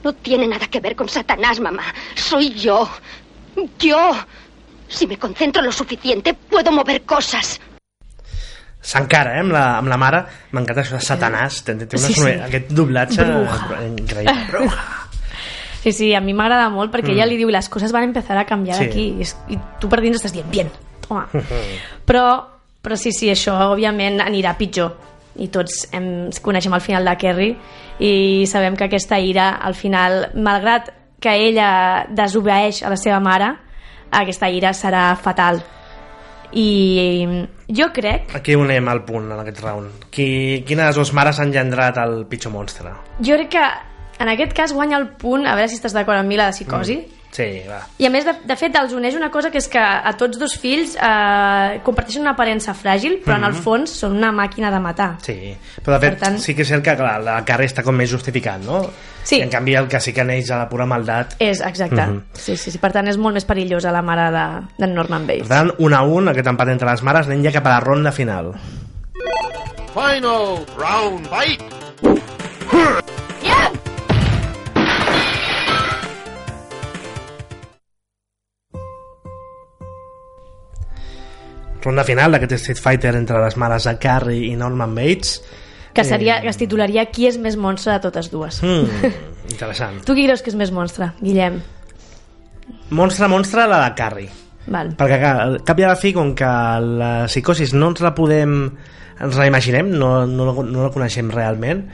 No 0.03 0.13
tiene 0.13 0.47
nada 0.47 0.65
que 0.67 0.79
ver 0.79 0.95
con 0.95 1.07
Satanás, 1.07 1.59
mamá. 1.59 1.83
Soy 2.15 2.49
yo. 2.55 2.89
Yo. 3.79 4.11
Si 4.87 5.05
me 5.05 5.17
concentro 5.19 5.61
lo 5.61 5.71
suficiente, 5.71 6.33
puedo 6.33 6.71
mover 6.71 7.03
cosas. 7.03 7.59
s'encara 8.85 9.31
eh, 9.37 9.39
amb, 9.41 9.49
la, 9.51 9.61
amb 9.79 9.87
la 9.89 9.95
mare 9.97 10.19
m'encanta 10.53 10.83
això 10.83 10.93
de 10.99 11.01
Satanàs 11.01 11.55
té, 11.65 11.73
té 11.89 11.97
una 11.97 12.05
Sí, 12.05 12.13
sí. 12.13 12.19
sonor- 12.19 12.43
aquest 12.45 12.67
doblatge 12.77 13.23
Bruja. 13.25 13.79
increïble 13.87 14.43
Bruja. 14.51 14.83
Sí, 15.85 15.91
sí, 15.93 16.07
a 16.17 16.19
mi 16.21 16.33
m'agrada 16.33 16.65
molt 16.73 16.89
perquè 16.89 17.11
Mm. 17.11 17.13
ella 17.19 17.25
li 17.29 17.35
diu 17.37 17.49
les 17.53 17.67
coses 17.69 17.91
van 17.93 18.07
empezar 18.07 18.39
a 18.41 18.45
canviar 18.49 18.77
Sí. 18.79 18.83
aquí 18.85 19.03
i, 19.19 19.21
és- 19.21 19.35
i 19.53 19.57
tu 19.79 19.87
per 19.87 19.99
dins 20.01 20.17
estàs 20.17 20.33
dient, 20.33 20.49
bien, 20.49 20.71
toma. 21.07 21.27
però, 22.07 22.23
però 22.81 22.95
sí, 22.97 23.11
sí, 23.13 23.29
això 23.29 23.53
òbviament 23.71 24.17
anirà 24.19 24.55
pitjor 24.57 24.95
i 25.37 25.47
tots 25.53 25.83
hem, 25.93 26.31
coneixem 26.41 26.73
el 26.73 26.81
final 26.81 27.05
de 27.05 27.15
Kerry 27.21 27.51
i 27.99 28.45
sabem 28.47 28.75
que 28.75 28.85
aquesta 28.85 29.19
ira 29.19 29.51
al 29.61 29.75
final, 29.75 30.31
malgrat 30.33 30.89
que 31.21 31.35
ella 31.35 32.07
desobeeix 32.09 32.81
a 32.81 32.89
la 32.89 32.97
seva 32.97 33.19
mare 33.19 33.53
aquesta 34.11 34.49
ira 34.49 34.73
serà 34.73 35.15
fatal 35.15 35.61
i 36.53 37.25
jo 37.67 37.87
crec 37.93 38.33
aquí 38.37 38.55
unem 38.55 38.87
al 38.87 39.03
punt 39.05 39.31
en 39.31 39.39
aquest 39.41 39.59
round 39.61 40.05
Qui, 40.09 40.63
quina 40.65 40.83
de 40.83 40.87
les 40.89 40.95
dues 40.95 41.11
mares 41.13 41.39
ha 41.39 41.43
engendrat 41.43 41.97
el 41.97 42.25
pitjor 42.29 42.53
monstre 42.53 42.91
jo 43.19 43.35
crec 43.35 43.49
que 43.57 43.65
en 44.19 44.29
aquest 44.29 44.53
cas 44.53 44.73
guanya 44.73 44.97
el 44.97 45.09
punt, 45.19 45.45
a 45.47 45.55
veure 45.55 45.67
si 45.69 45.75
estàs 45.79 45.93
d'acord 45.93 46.17
amb 46.19 46.27
mi, 46.29 46.37
la 46.39 46.45
de 46.51 46.55
psicosi, 46.57 46.95
sí, 47.35 47.45
va 47.67 47.81
I 47.99 48.05
a 48.07 48.09
més, 48.09 48.23
de, 48.23 48.31
de 48.47 48.55
fet, 48.55 48.75
els 48.79 48.93
uneix 48.95 49.15
una 49.19 49.27
cosa 49.31 49.49
que 49.51 49.57
és 49.59 49.67
que 49.67 49.79
a 49.81 50.13
tots 50.15 50.39
dos 50.39 50.53
fills 50.57 50.93
eh, 50.95 51.81
comparteixen 51.83 52.21
una 52.23 52.31
aparença 52.31 52.71
fràgil, 52.73 53.17
però 53.25 53.35
en 53.35 53.43
el 53.49 53.53
fons 53.59 53.91
són 53.91 54.15
una 54.15 54.31
màquina 54.31 54.71
de 54.71 54.79
matar. 54.79 55.09
Sí, 55.25 55.35
però 55.83 55.97
de 55.97 56.05
fet 56.05 56.15
Per 56.15 56.21
tant- 56.27 56.39
sí 56.39 56.55
que 56.55 56.63
és 56.63 56.71
cert 56.71 56.83
que 56.85 56.95
clar, 56.95 57.17
la 57.21 57.41
Carrie 57.43 57.67
està 57.67 57.83
com 57.83 57.95
més 57.95 58.09
justificat, 58.09 58.61
no? 58.63 58.85
Sí. 59.25 59.39
I 59.39 59.41
en 59.41 59.49
canvi 59.49 59.73
el 59.75 59.87
que 59.89 59.99
sí 59.99 60.13
que 60.13 60.23
neix 60.23 60.51
a 60.53 60.59
la 60.61 60.69
pura 60.69 60.85
maldat 60.85 61.35
És, 61.39 61.59
exacte. 61.65 62.05
Mhm. 62.05 62.21
sí, 62.33 62.55
sí, 62.55 62.71
sí, 62.71 62.77
per 62.79 62.91
tant, 62.93 63.07
és 63.09 63.17
molt 63.17 63.33
més 63.33 63.43
perillosa 63.45 63.91
la 63.91 64.01
mare 64.05 64.29
de, 64.31 64.45
de 64.77 64.87
Norman 64.93 65.25
Per 65.25 65.35
Bates. 65.41 65.49
tant, 65.49 65.73
un 65.79 65.93
a 65.93 66.03
un, 66.03 66.29
aquest 66.29 66.47
empat 66.47 66.69
entre 66.69 66.87
les 66.91 67.03
mares, 67.03 67.27
anem 67.27 67.43
ja 67.43 67.51
cap 67.51 67.65
a 67.67 67.69
la 67.75 67.79
ronda 67.81 68.11
final. 68.13 68.53
Final 69.95 70.63
round 70.77 71.27
fight. 71.27 73.04
Ronda 81.85 82.03
final 82.07 82.33
d'aquest 82.33 82.57
Street 82.57 82.81
Fighter 82.81 83.13
entre 83.15 83.39
les 83.43 83.55
mares 83.61 83.85
de 83.85 83.93
Carrie 84.01 84.49
i 84.49 84.55
Norman 84.57 84.95
Bates. 84.97 85.37
Que, 85.95 86.03
seria, 86.03 86.41
que 86.43 86.49
es 86.51 86.57
titularia 86.59 87.05
Qui 87.07 87.29
és 87.29 87.37
més 87.39 87.55
monstre 87.55 87.93
de 87.93 88.01
totes 88.03 88.27
dues? 88.33 88.57
Mm, 88.65 89.13
interessant. 89.53 90.01
Tu 90.03 90.17
qui 90.17 90.25
creus 90.27 90.43
que 90.43 90.51
és 90.51 90.57
més 90.59 90.73
monstre, 90.75 91.13
Guillem? 91.21 91.61
Monstre, 92.89 93.29
monstre, 93.31 93.69
la 93.69 93.85
de 93.85 93.93
Carrie. 93.95 94.33
Val. 94.65 94.91
Perquè 94.97 95.21
al 95.29 95.59
cap 95.63 95.79
i 95.79 95.85
a 95.85 95.93
la 95.93 95.99
fi, 95.99 96.11
com 96.17 96.33
que 96.35 96.51
la 96.81 97.13
psicosis 97.29 97.75
no 97.77 97.93
ens 97.93 98.01
la 98.01 98.15
podem 98.17 98.57
ens 99.15 99.37
la 99.39 99.47
imaginem, 99.47 99.93
no, 99.95 100.25
no, 100.27 100.51
no 100.51 100.81
la 100.83 100.91
coneixem 100.91 101.29
realment 101.31 101.85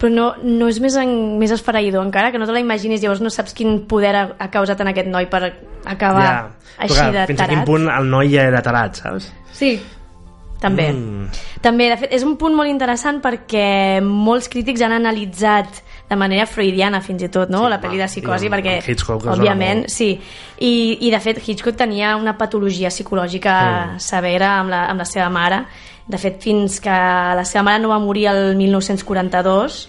Però 0.00 0.08
no, 0.08 0.30
no 0.42 0.68
és 0.72 0.78
més, 0.80 0.94
en, 0.96 1.10
més 1.38 1.52
esfereïdor 1.52 2.00
encara, 2.06 2.30
que 2.32 2.38
no 2.40 2.46
te 2.48 2.54
la 2.56 2.62
imaginis, 2.62 3.02
llavors 3.04 3.20
no 3.20 3.28
saps 3.28 3.52
quin 3.52 3.82
poder 3.86 4.14
ha, 4.16 4.24
ha 4.40 4.50
causat 4.50 4.80
en 4.80 4.88
aquest 4.94 5.10
noi 5.12 5.26
per 5.28 5.42
acabar 5.84 6.24
ja. 6.24 6.74
així 6.78 6.94
clar, 6.96 7.10
de 7.18 7.26
fins 7.28 7.40
a 7.44 7.48
quin 7.50 7.58
tarat. 7.60 7.66
punt 7.68 7.88
el 7.92 8.08
noi 8.08 8.32
ja 8.32 8.46
era 8.48 8.62
tarat, 8.64 8.96
saps? 9.02 9.28
Sí, 9.52 9.74
també. 10.60 10.90
Mm. 10.92 11.28
També, 11.64 11.90
de 11.92 11.96
fet, 12.00 12.10
és 12.16 12.24
un 12.24 12.34
punt 12.40 12.56
molt 12.56 12.68
interessant 12.72 13.20
perquè 13.24 14.00
molts 14.04 14.48
crítics 14.52 14.80
han 14.84 14.92
analitzat 14.96 15.82
de 16.10 16.16
manera 16.18 16.44
freudiana 16.48 17.00
fins 17.04 17.22
i 17.22 17.28
tot, 17.32 17.52
no? 17.52 17.62
Sí, 17.66 17.70
la 17.70 17.78
pel·li 17.80 18.00
de 18.00 18.08
psicosi, 18.10 18.48
i 18.48 18.50
perquè, 18.52 18.78
Hitchcock 18.84 19.28
òbviament, 19.30 19.84
molt. 19.84 19.92
sí. 19.94 20.10
I, 20.60 20.72
I, 21.06 21.10
de 21.12 21.20
fet, 21.20 21.40
Hitchcock 21.46 21.76
tenia 21.78 22.16
una 22.16 22.36
patologia 22.40 22.88
psicològica 22.92 23.54
Mm. 23.60 23.98
severa 24.00 24.54
amb 24.58 24.72
la, 24.72 24.82
amb 24.90 25.04
la 25.04 25.08
seva 25.08 25.28
mare. 25.30 25.62
De 26.10 26.18
fet, 26.18 26.40
fins 26.42 26.80
que 26.82 26.90
la 26.90 27.44
seva 27.46 27.62
mare 27.68 27.78
no 27.82 27.88
va 27.92 27.98
morir 28.02 28.26
el 28.32 28.56
1942, 28.58 29.88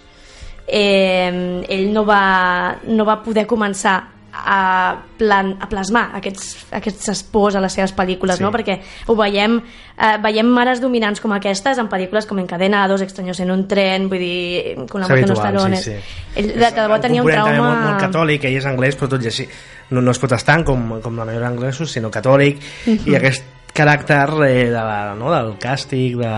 eh, 0.67 1.63
ell 1.67 1.91
no 1.93 2.05
va, 2.05 2.77
no 2.87 3.05
va 3.07 3.21
poder 3.23 3.47
començar 3.49 3.95
a, 4.31 4.95
plan, 5.19 5.49
a 5.59 5.67
plasmar 5.67 6.05
aquests, 6.15 6.53
aquests 6.77 7.09
espors 7.11 7.57
a 7.57 7.61
les 7.63 7.73
seves 7.75 7.91
pel·lícules, 7.97 8.37
Sí. 8.39 8.43
no? 8.45 8.51
perquè 8.53 8.77
ho 9.07 9.15
veiem, 9.19 9.57
eh, 9.97 10.13
veiem 10.23 10.47
mares 10.47 10.79
dominants 10.79 11.19
com 11.19 11.33
aquestes 11.35 11.77
en 11.81 11.89
pel·lícules 11.91 12.25
com 12.29 12.39
Encadenados, 12.39 13.01
Extraños 13.03 13.41
en 13.43 13.51
un 13.51 13.67
tren, 13.67 14.07
vull 14.07 14.19
dir, 14.23 14.75
con 14.87 15.01
la 15.01 15.07
muerte 15.09 15.25
en 15.25 15.29
los 15.33 15.41
talones. 15.41 15.83
sí, 15.83 15.91
sí. 15.91 16.39
Ell 16.39 16.47
de, 16.53 16.59
de 16.63 16.71
debò 16.79 16.99
tenia 17.03 17.21
un 17.25 17.27
trauma... 17.31 17.57
molt, 17.59 17.83
molt 17.89 17.99
catòlic, 18.05 18.45
ell 18.47 18.55
és 18.61 18.65
anglès, 18.71 18.95
però 18.95 19.09
tot 19.11 19.23
i 19.25 19.27
així 19.33 19.49
no, 19.91 19.99
no 19.99 20.11
és 20.15 20.19
protestant 20.23 20.63
com, 20.63 21.01
com 21.03 21.17
la 21.19 21.25
majoria 21.27 21.49
d'anglesos, 21.49 21.91
sinó 21.91 22.09
catòlic, 22.09 22.61
Mhm. 22.85 23.09
i 23.11 23.15
aquest 23.19 23.43
caràcter 23.73 24.27
eh, 24.47 24.65
de 24.69 24.71
la, 24.77 25.13
no, 25.17 25.31
del 25.33 25.53
càstig, 25.61 26.17
de, 26.19 26.31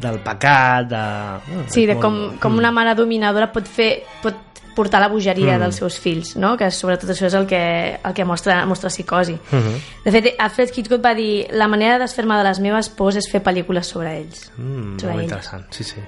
del 0.00 0.18
pecat, 0.20 0.88
de... 0.90 1.04
mm, 1.46 1.68
Sí, 1.72 1.86
de 1.86 1.94
molt- 1.94 2.02
com, 2.02 2.18
com 2.42 2.58
una 2.58 2.70
mare 2.72 2.94
dominadora 2.94 3.50
pot 3.52 3.66
fer 3.66 4.02
pot 4.22 4.42
portar 4.76 5.00
la 5.00 5.08
bogeria 5.08 5.54
Mm. 5.56 5.60
dels 5.62 5.76
seus 5.80 5.94
fills, 5.98 6.34
no? 6.36 6.54
que 6.54 6.66
sobretot 6.70 7.08
això 7.08 7.24
és 7.30 7.34
el 7.34 7.46
que, 7.48 7.98
el 8.04 8.12
que 8.12 8.24
mostra, 8.28 8.58
mostra 8.68 8.90
psicosi. 8.90 9.32
Mhm. 9.32 9.78
De 10.04 10.12
fet, 10.12 10.34
Alfred 10.38 10.68
Hitchcock 10.76 11.00
va 11.02 11.14
dir 11.14 11.46
la 11.50 11.66
manera 11.66 11.94
de 11.94 12.00
desfer-me 12.04 12.36
de 12.36 12.44
les 12.44 12.60
meves 12.60 12.90
pors 12.90 13.16
és 13.16 13.24
fer 13.32 13.40
pel·lícules 13.42 13.88
sobre 13.88 14.18
ells. 14.18 14.50
Mm, 14.58 14.98
sobre 15.00 15.14
molt 15.14 15.22
ells. 15.22 15.30
interessant, 15.32 15.64
sí, 15.72 15.82
sí. 15.84 16.00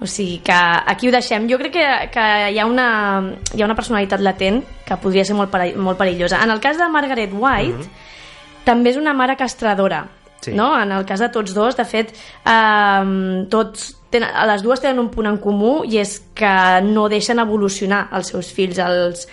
O 0.00 0.06
sigui 0.06 0.38
que 0.38 0.52
aquí 0.54 1.08
ho 1.08 1.12
deixem. 1.14 1.48
Jo 1.50 1.58
crec 1.58 1.72
que, 1.72 1.86
que 2.12 2.24
hi, 2.52 2.58
ha 2.60 2.66
una, 2.66 2.86
hi 3.54 3.62
ha 3.62 3.64
una 3.66 3.74
personalitat 3.74 4.20
latent 4.20 4.62
que 4.86 4.96
podria 5.02 5.24
ser 5.24 5.34
molt, 5.34 5.50
peri 5.50 5.74
molt 5.74 5.98
perillosa. 5.98 6.44
En 6.44 6.50
el 6.50 6.60
cas 6.60 6.78
de 6.78 6.88
Margaret 6.88 7.30
White, 7.32 7.88
també 8.64 8.90
és 8.90 8.96
una 9.00 9.12
mare 9.14 9.36
castradora. 9.36 10.04
Sí. 10.44 10.52
No? 10.52 10.74
En 10.80 10.90
el 10.92 11.06
cas 11.08 11.20
de 11.20 11.30
tots 11.32 11.54
dos, 11.56 11.76
de 11.76 11.84
fet, 11.88 12.10
eh, 12.44 13.44
tots 13.50 13.94
tenen, 14.12 14.28
les 14.46 14.62
dues 14.62 14.80
tenen 14.82 14.98
un 15.00 15.08
punt 15.10 15.26
en 15.30 15.38
comú 15.42 15.78
i 15.88 15.98
és 16.02 16.18
que 16.36 16.50
no 16.84 17.08
deixen 17.08 17.40
evolucionar 17.42 18.08
els 18.12 18.28
seus 18.34 18.50
fills, 18.52 18.78
els, 18.78 19.24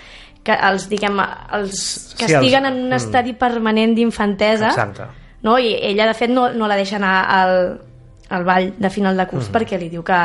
que 0.43 0.55
els, 0.55 0.87
diguem, 0.89 1.19
els 1.53 1.81
Sí, 1.81 2.15
castiguen 2.23 2.65
els- 2.65 2.71
en 2.73 2.79
un 2.85 2.89
mm. 2.89 2.99
estadi 3.01 3.33
permanent 3.33 3.93
d'infantesa 3.97 4.71
no? 5.43 5.57
i 5.59 5.75
ella 5.81 6.07
de 6.07 6.13
fet 6.17 6.29
no, 6.31 6.47
no 6.53 6.67
la 6.67 6.75
deixa 6.79 6.95
anar 6.97 7.13
al, 7.29 7.53
el 8.31 8.43
ball 8.47 8.71
de 8.79 8.89
final 8.89 9.17
de 9.17 9.27
curs, 9.27 9.51
perquè 9.51 9.77
li 9.77 9.89
diu 9.89 10.03
que, 10.07 10.19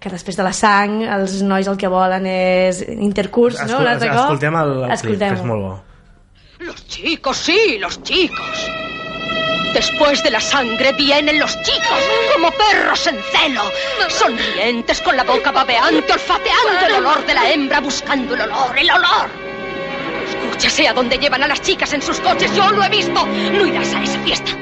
que 0.00 0.10
després 0.10 0.36
de 0.36 0.42
la 0.48 0.52
sang 0.56 1.02
els 1.04 1.42
nois 1.46 1.68
el 1.68 1.76
que 1.78 1.88
volen 1.92 2.26
és 2.26 2.80
intercurs, 2.88 3.60
no? 3.68 3.82
Escol- 3.84 4.08
cop. 4.08 4.18
escoltem 4.24 4.56
el, 4.64 4.72
el 4.90 4.98
clip, 4.98 5.18
que 5.20 5.34
és 5.36 5.44
molt 5.46 5.62
bo. 5.68 5.74
Los 6.62 6.86
chicos, 6.86 7.36
sí, 7.38 7.78
los 7.78 8.02
chicos. 8.02 8.70
Después 9.74 10.22
de 10.22 10.30
la 10.30 10.40
sangre 10.40 10.92
vienen 10.92 11.40
los 11.40 11.60
chicos, 11.62 11.98
como 12.34 12.50
perros 12.52 13.06
en 13.06 13.18
celo, 13.32 13.62
sonrientes 14.08 15.00
con 15.00 15.16
la 15.16 15.24
boca 15.24 15.50
babeante, 15.50 16.12
olfateando 16.12 16.86
el 16.86 16.92
olor 16.94 17.26
de 17.26 17.34
la 17.34 17.50
hembra, 17.50 17.80
buscando 17.80 18.34
el 18.34 18.42
olor, 18.42 18.78
el 18.78 18.90
olor. 18.90 19.28
Escúchase 20.28 20.86
a 20.86 20.92
dónde 20.92 21.18
llevan 21.18 21.42
a 21.42 21.48
las 21.48 21.62
chicas 21.62 21.92
en 21.94 22.02
sus 22.02 22.20
coches, 22.20 22.54
yo 22.54 22.70
lo 22.70 22.84
he 22.84 22.88
visto. 22.90 23.26
No 23.26 23.66
irás 23.66 23.94
a 23.94 24.02
esa 24.02 24.18
fiesta. 24.20 24.52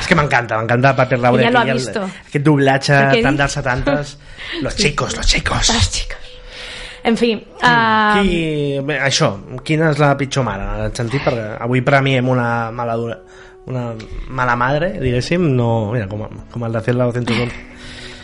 És 0.00 0.08
que 0.10 0.16
m'encanta, 0.18 0.58
m'encanta 0.58 0.90
Paper 0.98 1.18
Laure. 1.22 1.44
Ella 1.44 1.52
lo 1.54 1.60
ha 1.60 1.64
visto. 1.64 2.02
Aquest 2.26 2.44
doblatge 2.44 2.98
tan 3.22 3.38
dels 3.38 3.56
70s. 3.56 4.16
Los 4.64 4.76
chicos, 4.76 5.16
los 5.16 5.26
chicos. 5.26 5.70
Los 5.72 5.90
chicos. 5.90 6.23
En 7.04 7.18
fi, 7.20 7.34
uh, 7.36 8.22
Qui, 8.22 8.36
bé, 8.80 8.96
això, 9.04 9.34
quina 9.66 9.90
és 9.92 10.00
la 10.00 10.14
pitjor 10.16 10.46
mare 10.46 10.64
en 10.64 10.84
aquest 10.86 11.02
sentit? 11.02 11.20
Perquè 11.26 11.58
avui 11.66 11.82
premiem 11.84 12.30
una 12.32 12.70
mala 12.72 12.96
dura, 12.96 13.18
una 13.68 13.90
mala 14.32 14.54
madre, 14.56 14.94
diguéssim, 15.02 15.44
no, 15.52 15.92
mira, 15.92 16.08
com, 16.08 16.24
com 16.52 16.64
el 16.64 16.78
de 16.78 16.82
fer 16.86 16.96
la 16.96 17.10
111. 17.12 17.60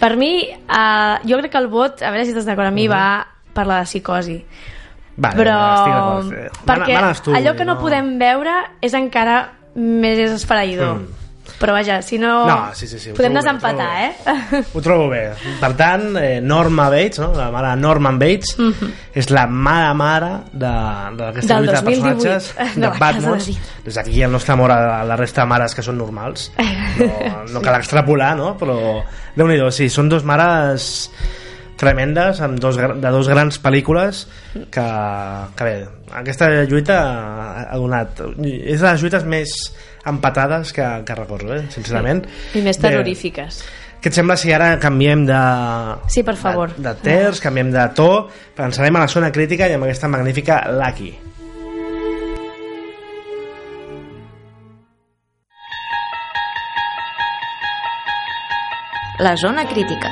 per 0.00 0.14
mi, 0.16 0.32
uh, 0.48 1.20
jo 1.28 1.42
crec 1.42 1.52
que 1.52 1.60
el 1.60 1.68
vot, 1.68 2.00
a 2.00 2.14
veure 2.14 2.24
si 2.24 2.32
estàs 2.32 2.48
d'acord 2.48 2.72
amb 2.72 2.80
mi, 2.80 2.88
va 2.88 3.04
per 3.52 3.66
la 3.68 3.82
de 3.82 3.90
psicosi. 3.90 4.40
Vale, 5.20 5.36
Però 5.36 5.60
estic 6.22 6.60
perquè 6.64 6.96
allò 7.36 7.52
que 7.58 7.66
no, 7.68 7.76
podem 7.82 8.14
veure 8.20 8.54
és 8.80 8.94
encara 8.96 9.42
més 9.76 10.22
esfereïdor. 10.30 11.02
Mm. 11.02 11.19
Però 11.60 11.74
vaja, 11.76 11.98
si 12.00 12.16
no... 12.16 12.46
No, 12.48 12.54
sí, 12.74 12.86
sí, 12.88 12.98
sí, 12.98 13.10
podem 13.12 13.34
trobo 13.34 13.34
bé, 13.34 13.38
ho 13.38 13.42
desempatar, 13.42 13.90
eh? 14.06 14.62
Ho 14.72 14.80
trobo 14.80 15.08
bé. 15.10 15.20
Per 15.60 15.68
tant, 15.76 16.06
eh, 16.16 16.40
Norma 16.40 16.86
Bates, 16.88 17.18
no? 17.20 17.34
la 17.36 17.50
mare 17.52 17.74
de 17.74 17.76
Norman 17.82 18.18
Bates, 18.18 18.54
Mhm. 18.58 18.88
és 19.20 19.28
la 19.30 19.46
mare 19.46 19.92
mare 19.94 20.30
de- 20.52 21.16
d'aquesta 21.18 21.54
Del 21.60 21.66
lluita 21.66 21.82
de 21.82 21.84
2018, 21.84 22.16
personatges 22.16 22.74
de 22.76 22.80
de 22.80 22.98
Batman. 22.98 23.38
de. 23.38 23.58
Des 23.84 23.94
d'aquí 23.94 24.22
el 24.22 24.32
nostre 24.32 24.52
amor 24.54 24.72
a 24.72 25.04
la 25.04 25.16
resta 25.16 25.42
de 25.42 25.46
mares 25.52 25.74
que 25.74 25.82
són 25.82 25.98
normals. 25.98 26.50
No, 27.00 27.44
no 27.52 27.60
cal 27.62 27.76
extrapolar, 27.78 28.34
no? 28.36 28.56
Però, 28.58 29.02
déu 29.36 29.46
nhi 29.46 29.60
sí, 29.72 29.88
són 29.88 30.08
dos 30.08 30.24
mares 30.24 31.10
tremendes 31.80 32.40
amb 32.44 32.60
dos, 32.60 32.76
de 32.76 33.10
dos 33.12 33.28
grans 33.32 33.56
pel·lícules 33.64 34.26
que, 34.70 34.86
que 35.56 35.64
bé, 35.66 35.74
aquesta 36.20 36.50
lluita 36.68 36.98
ha, 37.64 37.76
donat 37.80 38.20
és 38.38 38.80
de 38.82 38.86
les 38.86 39.00
lluites 39.02 39.24
més 39.24 39.54
empatades 40.06 40.74
que, 40.76 40.86
que 41.08 41.16
recordo, 41.18 41.54
eh? 41.56 41.64
sincerament 41.72 42.22
I 42.56 42.62
més 42.64 42.76
Bé, 42.80 42.88
terrorífiques. 42.88 43.62
què 44.00 44.08
et 44.12 44.16
sembla 44.16 44.36
si 44.40 44.52
ara 44.56 44.74
canviem 44.80 45.26
de, 45.28 45.40
Sí, 46.12 46.22
per 46.24 46.36
favor. 46.40 46.72
de, 46.76 46.84
de 46.88 46.94
terç, 47.04 47.40
canviem 47.44 47.72
de 47.74 47.88
to, 47.96 48.10
pensarem 48.56 48.96
a 48.96 49.04
la 49.04 49.10
zona 49.12 49.32
crítica 49.32 49.68
i 49.68 49.76
amb 49.76 49.88
aquesta 49.88 50.08
magnífica 50.08 50.62
Lucky. 50.72 51.12
La 59.18 59.36
zona 59.36 59.66
crítica. 59.68 60.10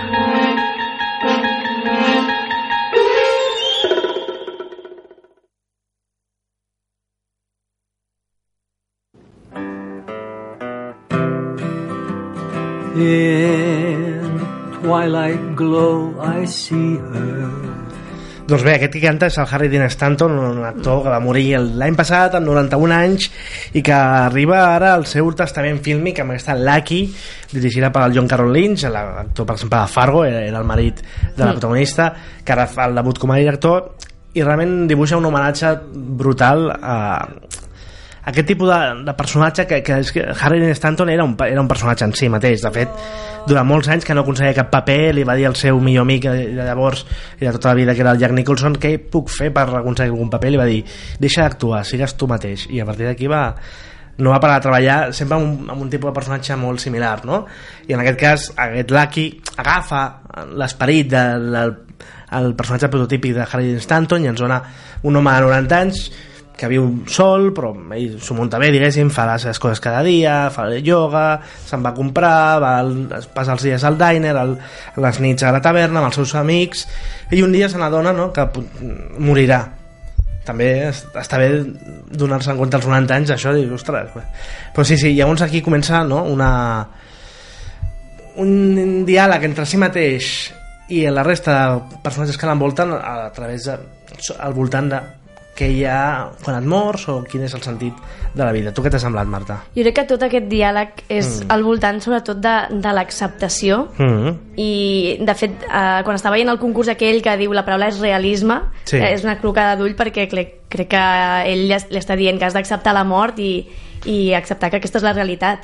In 12.99 14.41
twilight 14.83 15.55
glow 15.57 16.15
I 16.19 16.47
see 16.47 16.97
her. 16.99 17.47
Doncs 18.49 18.63
bé, 18.65 18.73
aquest 18.79 18.95
que 18.97 19.03
canta 19.03 19.27
és 19.29 19.37
el 19.39 19.47
Harry 19.53 19.69
Dean 19.69 19.85
Stanton, 19.93 20.33
un 20.33 20.63
actor 20.65 21.03
que 21.05 21.11
va 21.13 21.19
morir 21.21 21.51
el- 21.59 21.75
l'any 21.79 21.95
passat, 21.95 22.35
amb 22.39 22.47
91 22.49 22.95
anys, 22.97 23.27
i 23.77 23.83
que 23.85 23.93
arriba 23.93 24.63
ara 24.75 24.95
al 24.95 25.05
seu 25.07 25.29
testament 25.37 25.83
fílmic 25.85 26.19
amb 26.25 26.33
aquesta 26.33 26.57
Lucky, 26.57 27.03
dirigida 27.53 27.93
per 27.93 28.11
John 28.15 28.27
Carroll 28.27 28.53
Lynch, 28.57 28.85
l'actor, 28.89 29.45
per 29.47 29.55
exemple, 29.59 29.79
de 29.79 29.87
Fargo, 29.93 30.25
era, 30.25 30.41
era 30.47 30.59
el 30.59 30.65
marit 30.65 31.03
de 31.37 31.45
la 31.45 31.51
Mm. 31.51 31.59
protagonista, 31.59 32.15
que 32.43 32.53
ara 32.53 32.67
fa 32.67 32.87
el 32.87 32.95
debut 32.97 33.19
com 33.19 33.31
a 33.33 33.37
director, 33.37 33.93
i 34.33 34.43
realment 34.43 34.87
dibuixa 34.89 35.17
un 35.19 35.25
homenatge 35.27 35.77
brutal 35.93 36.71
a, 36.71 37.29
aquest 38.29 38.47
tipus 38.47 38.69
de, 38.69 39.05
de 39.07 39.15
personatge 39.17 39.67
que, 39.67 39.83
que, 39.83 40.03
que 40.13 40.25
Harry 40.41 40.61
Stanton 40.77 41.09
era 41.09 41.25
un, 41.25 41.35
era 41.47 41.61
un 41.61 41.69
personatge 41.69 42.05
en 42.05 42.13
si 42.13 42.29
mateix. 42.29 42.61
De 42.61 42.73
fet, 42.75 42.93
durant 43.49 43.67
molts 43.67 43.89
anys 43.89 44.05
que 44.05 44.17
no 44.17 44.25
aconseguia 44.27 44.57
cap 44.59 44.69
paper 44.73 45.15
li 45.17 45.25
va 45.25 45.37
dir 45.39 45.47
al 45.49 45.57
seu 45.57 45.81
millor 45.81 46.05
amic 46.05 46.29
de, 46.29 46.45
de 46.59 46.67
llavors 46.67 47.07
i 47.41 47.47
de 47.47 47.55
tota 47.57 47.73
la 47.73 47.79
vida 47.79 47.95
que 47.97 48.05
era 48.05 48.13
el 48.13 48.21
Jack 48.21 48.37
Nicholson 48.37 48.77
què 48.77 48.99
puc 49.01 49.33
fer 49.33 49.49
per 49.57 49.65
aconseguir 49.81 50.13
algun 50.13 50.29
paper? 50.35 50.53
Li 50.53 50.61
va 50.61 50.69
dir 50.69 50.83
deixa 51.19 51.47
d'actuar, 51.47 51.85
sigues 51.89 52.19
tu 52.21 52.29
mateix. 52.29 52.69
I 52.69 52.85
a 52.85 52.89
partir 52.89 53.09
d'aquí 53.09 53.33
va 53.33 53.43
no 54.19 54.33
va 54.35 54.41
parar 54.43 54.59
de 54.59 54.67
treballar 54.67 55.01
sempre 55.15 55.39
amb 55.39 55.47
un, 55.47 55.73
amb 55.73 55.83
un 55.87 55.91
tipus 55.91 56.11
de 56.11 56.17
personatge 56.17 56.57
molt 56.59 56.83
similar 56.83 57.21
no? 57.25 57.45
i 57.87 57.95
en 57.95 58.01
aquest 58.03 58.19
cas 58.19 58.49
aquest 58.67 58.91
Lucky 58.91 59.29
agafa 59.63 60.01
l'esperit 60.59 61.13
del, 61.13 61.53
del 61.55 61.77
el 62.39 62.55
personatge 62.55 62.91
prototípic 62.93 63.35
de 63.37 63.47
Harry 63.47 63.77
Stanton 63.81 64.25
i 64.25 64.29
ens 64.29 64.41
dona 64.41 64.59
un 65.07 65.17
home 65.17 65.33
de 65.33 65.47
90 65.47 65.79
anys 65.79 66.03
que 66.59 66.67
viu 66.67 66.89
sol, 67.07 67.53
però 67.55 67.71
ell 67.95 68.17
s'ho 68.19 68.35
munta 68.35 68.59
bé, 68.59 68.73
diguéssim, 68.75 69.13
fa 69.15 69.29
les 69.31 69.45
seves 69.47 69.61
coses 69.63 69.79
cada 69.81 70.01
dia, 70.03 70.49
fa 70.51 70.65
el 70.67 70.81
ioga, 70.83 71.39
se'n 71.69 71.85
va 71.87 71.93
a 71.93 71.95
comprar, 71.95 72.59
va 72.59 72.73
al, 72.81 72.91
es 73.15 73.29
passa 73.31 73.55
els 73.55 73.63
dies 73.63 73.85
al 73.87 73.95
diner, 74.01 74.35
al, 74.37 74.57
les 74.99 75.21
nits 75.23 75.47
a 75.47 75.53
la 75.55 75.61
taverna 75.63 76.01
amb 76.03 76.11
els 76.11 76.19
seus 76.19 76.35
amics, 76.35 76.83
i 77.31 77.45
un 77.47 77.55
dia 77.55 77.69
se 77.71 77.79
n'adona 77.79 78.11
no, 78.17 78.33
que 78.35 78.49
morirà. 79.23 79.61
També 80.49 80.69
es- 80.89 81.05
està 81.21 81.39
bé 81.39 81.49
donar-se 82.11 82.51
en 82.51 82.59
compte 82.59 82.75
als 82.81 82.87
90 82.89 83.15
anys 83.21 83.31
això, 83.37 83.53
dius, 83.55 83.71
ostres... 83.79 84.11
Però 84.75 84.85
sí, 84.89 84.97
sí, 84.99 85.15
llavors 85.15 85.43
aquí 85.47 85.61
comença 85.63 86.03
no, 86.09 86.25
una, 86.25 86.51
un 88.43 89.05
diàleg 89.07 89.45
entre 89.49 89.67
si 89.67 89.79
mateix 89.81 90.29
i 90.95 91.03
la 91.13 91.23
resta 91.27 91.55
de 91.75 92.01
personatges 92.05 92.39
que 92.41 92.49
l'envolten 92.49 92.95
a 92.97 93.29
través 93.37 93.67
de, 93.69 93.75
al 94.41 94.55
voltant 94.57 94.89
de 94.89 95.01
què 95.59 95.67
hi 95.75 95.81
ha 95.85 96.29
quan 96.45 96.61
et 96.63 96.67
mors 96.71 97.09
o 97.11 97.17
quin 97.27 97.43
és 97.43 97.55
el 97.55 97.63
sentit 97.67 97.95
de 98.35 98.45
la 98.45 98.53
vida. 98.55 98.71
Tu 98.73 98.83
què 98.85 98.91
t'ha 98.93 99.01
semblat, 99.03 99.27
Marta? 99.27 99.57
Jo 99.75 99.83
crec 99.83 99.95
que 99.97 100.05
tot 100.13 100.23
aquest 100.23 100.47
diàleg 100.51 101.03
és 101.09 101.41
Mm. 101.43 101.51
al 101.51 101.63
voltant 101.67 102.01
sobretot 102.01 102.39
de, 102.39 102.55
de 102.71 102.93
l'acceptació 102.95 103.89
Mm 103.99 104.07
-hmm. 104.07 104.37
i 104.57 105.19
de 105.21 105.35
fet 105.35 105.51
eh, 105.65 106.03
quan 106.05 106.15
estava 106.15 106.35
veient 106.37 106.51
el 106.51 106.59
concurs 106.59 106.89
aquell 106.89 107.21
que 107.23 107.37
diu 107.37 107.53
la 107.53 107.65
paraula 107.65 107.89
és 107.89 107.99
realisme 108.01 108.61
Sí. 108.85 108.97
eh, 108.97 109.13
és 109.15 109.25
una 109.25 109.39
clocada 109.41 109.75
d'ull 109.77 109.97
perquè 109.97 110.29
crec, 110.29 110.55
crec 110.69 110.89
que 110.89 111.03
ell 111.53 111.67
li 111.69 111.75
està 111.99 112.17
dient 112.17 112.39
que 112.39 112.45
has 112.45 112.55
d'acceptar 112.55 112.93
la 112.95 113.05
mort 113.05 113.39
i, 113.39 113.67
i 114.05 114.33
acceptar 114.35 114.71
que 114.71 114.77
aquesta 114.77 114.99
és 114.99 115.05
la 115.05 115.13
realitat 115.13 115.59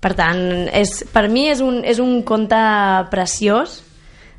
per 0.00 0.14
tant, 0.14 0.68
és, 0.72 1.04
per 1.12 1.28
mi 1.28 1.48
és 1.48 1.60
un, 1.60 1.82
és 1.84 1.98
un 1.98 2.22
conte 2.22 2.56
preciós 3.10 3.82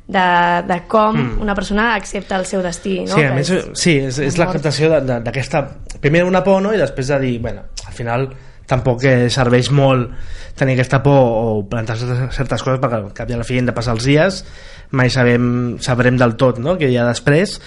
de, 0.08 0.26
de 0.66 0.78
com 0.88 1.16
Mm. 1.18 1.40
una 1.44 1.54
persona 1.54 1.94
accepta 1.94 2.36
el 2.40 2.46
seu 2.48 2.62
destí 2.64 3.00
no? 3.04 3.12
Sí, 3.14 3.22
a 3.22 3.28
Que 3.28 3.34
més, 3.36 3.50
és- 3.50 3.66
sí, 3.76 3.98
és, 4.00 4.18
és 4.18 4.38
la 4.38 4.46
l'acceptació 4.46 4.88
d'aquesta... 5.04 5.66
Primer 6.00 6.24
una 6.24 6.40
por, 6.44 6.62
no? 6.62 6.72
I 6.72 6.78
després 6.78 7.08
de 7.12 7.18
dir, 7.20 7.38
bueno, 7.42 7.62
al 7.86 7.92
final 7.92 8.28
tampoc 8.68 9.02
eh, 9.04 9.28
serveix 9.32 9.70
molt 9.72 10.10
tenir 10.54 10.74
aquesta 10.76 11.02
por 11.02 11.14
o 11.18 11.66
plantar 11.68 11.96
certes, 11.98 12.62
coses 12.62 12.80
perquè 12.80 12.94
al 12.98 13.12
cap 13.16 13.30
i 13.30 13.34
a 13.36 13.38
la 13.40 13.44
fi 13.44 13.58
hem 13.58 13.66
de 13.68 13.72
passar 13.76 13.94
els 13.96 14.04
dies 14.04 14.42
mai 14.90 15.08
sabem, 15.10 15.76
sabrem 15.80 16.16
del 16.18 16.34
tot 16.40 16.58
no? 16.58 16.76
què 16.80 16.88
hi 16.90 16.96
ha 16.98 17.04
després 17.08 17.58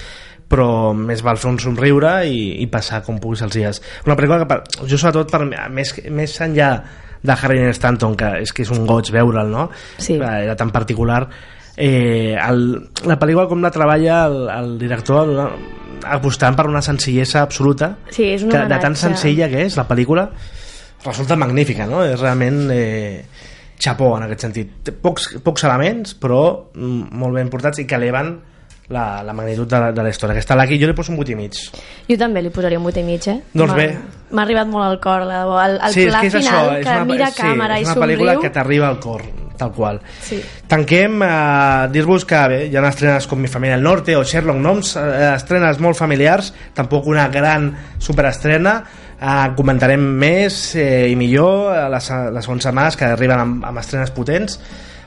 però 0.52 0.92
més 0.98 1.22
val 1.24 1.38
fer 1.40 1.50
un 1.50 1.60
somriure 1.64 2.26
i, 2.28 2.62
i 2.62 2.68
passar 2.68 3.02
com 3.06 3.20
puguis 3.24 3.42
els 3.46 3.54
dies 3.56 3.82
una 4.06 4.18
pel·lícula 4.20 4.42
que 4.44 4.50
per, 4.50 4.60
jo 4.90 4.98
sobretot 5.00 5.32
per, 5.32 5.46
més, 5.72 5.94
més 6.12 6.36
enllà 6.44 6.72
de 7.24 7.34
Harry 7.38 7.64
Stanton 7.74 8.16
que 8.20 8.34
és 8.42 8.52
que 8.54 8.66
és 8.66 8.72
un 8.74 8.86
goig 8.90 9.10
veure'l 9.14 9.50
no? 9.50 9.70
Sí. 9.98 10.18
era 10.20 10.56
tan 10.60 10.70
particular 10.76 11.24
eh, 11.82 12.38
el, 12.38 12.66
la 13.10 13.18
pel·lícula 13.18 13.48
com 13.50 13.64
la 13.64 13.72
treballa 13.74 14.22
el, 14.30 14.38
el 14.54 14.74
director 14.82 15.32
una, 15.34 15.48
apostant 16.14 16.58
per 16.58 16.68
una 16.70 16.82
senzillesa 16.86 17.42
absoluta 17.42 17.96
Sí, 18.14 18.28
és 18.36 18.46
un 18.46 18.54
que, 18.54 18.62
de 18.70 18.78
tan 18.84 18.98
senzilla 19.00 19.50
que 19.50 19.66
és 19.66 19.78
la 19.80 19.88
pel·lícula 19.90 20.28
resulta 21.02 21.40
magnífica 21.42 21.90
no? 21.90 22.04
és 22.06 22.20
realment 22.22 22.68
eh, 22.76 23.26
xapó 23.82 24.14
en 24.20 24.28
aquest 24.28 24.46
sentit 24.46 24.78
té 24.86 24.94
pocs, 24.94 25.32
pocs 25.42 25.66
elements 25.66 26.14
però 26.22 26.44
mm, 26.76 27.18
molt 27.18 27.42
ben 27.42 27.50
portats 27.50 27.82
i 27.82 27.88
que 27.90 27.98
eleven 27.98 28.36
la, 28.92 29.24
la 29.26 29.34
magnitud 29.34 29.66
de 29.72 29.80
la, 29.82 29.92
de 29.96 30.06
la 30.06 30.14
història 30.14 30.36
aquesta 30.36 30.58
Lucky 30.60 30.78
jo 30.78 30.90
li 30.92 30.94
poso 30.94 31.16
un 31.16 31.20
8 31.24 31.34
i 31.34 31.40
mig 31.40 31.58
Jo 32.12 32.18
també 32.22 32.46
li 32.46 32.54
posaria 32.54 32.78
un 32.78 32.86
8 32.92 33.00
i 33.02 33.04
mig, 33.08 33.28
eh? 33.32 33.38
Doncs 33.56 33.74
bé. 33.78 33.86
M'ha 34.36 34.44
arribat 34.44 34.68
molt 34.68 34.84
al 34.84 34.98
cor, 35.00 35.24
la. 35.26 35.46
El, 35.64 35.78
el 35.80 35.94
sí, 35.96 36.04
és 36.04 36.12
pla 36.12 36.22
que 36.22 36.28
és 36.28 36.36
final, 36.36 36.58
això, 36.58 36.74
és 36.76 36.86
que 36.86 36.98
una, 36.98 37.06
mira 37.08 37.30
sí, 37.32 37.38
càmera 37.40 37.78
és 37.80 37.86
i 37.86 37.88
una 37.88 37.94
somriu. 37.96 38.04
pel·lícula 38.04 38.36
que 38.44 38.52
t'arriba 38.52 38.90
al 38.92 39.00
cor 39.00 39.24
tal 39.62 39.72
qual 39.76 40.02
Sí. 40.26 40.42
Tanquem 40.68 41.22
a 41.26 41.88
dir-vos 41.92 42.26
que 42.26 42.42
bé, 42.50 42.60
hi 42.70 42.78
ha 42.78 42.84
estrenes 42.90 43.28
com 43.30 43.40
Mi 43.42 43.50
família 43.52 43.78
al 43.78 43.86
norte 43.86 44.16
o 44.18 44.24
Sherlock 44.24 44.60
Gnomes, 44.60 44.96
eh, 44.98 45.32
estrenes 45.36 45.80
molt 45.84 45.98
familiars, 45.98 46.54
tampoc 46.74 47.08
una 47.12 47.28
gran 47.30 47.72
superestrena, 48.00 48.76
eh, 49.22 49.52
comentarem 49.58 50.02
més 50.02 50.76
eh, 50.76 51.10
i 51.12 51.18
millor 51.20 51.76
a 51.76 51.90
les, 51.92 52.10
les 52.34 52.48
següents 52.48 52.70
setmanes 52.70 52.98
que 52.98 53.12
arriben 53.12 53.40
amb, 53.40 53.68
amb 53.70 53.84
estrenes 53.84 54.14
potents. 54.16 54.60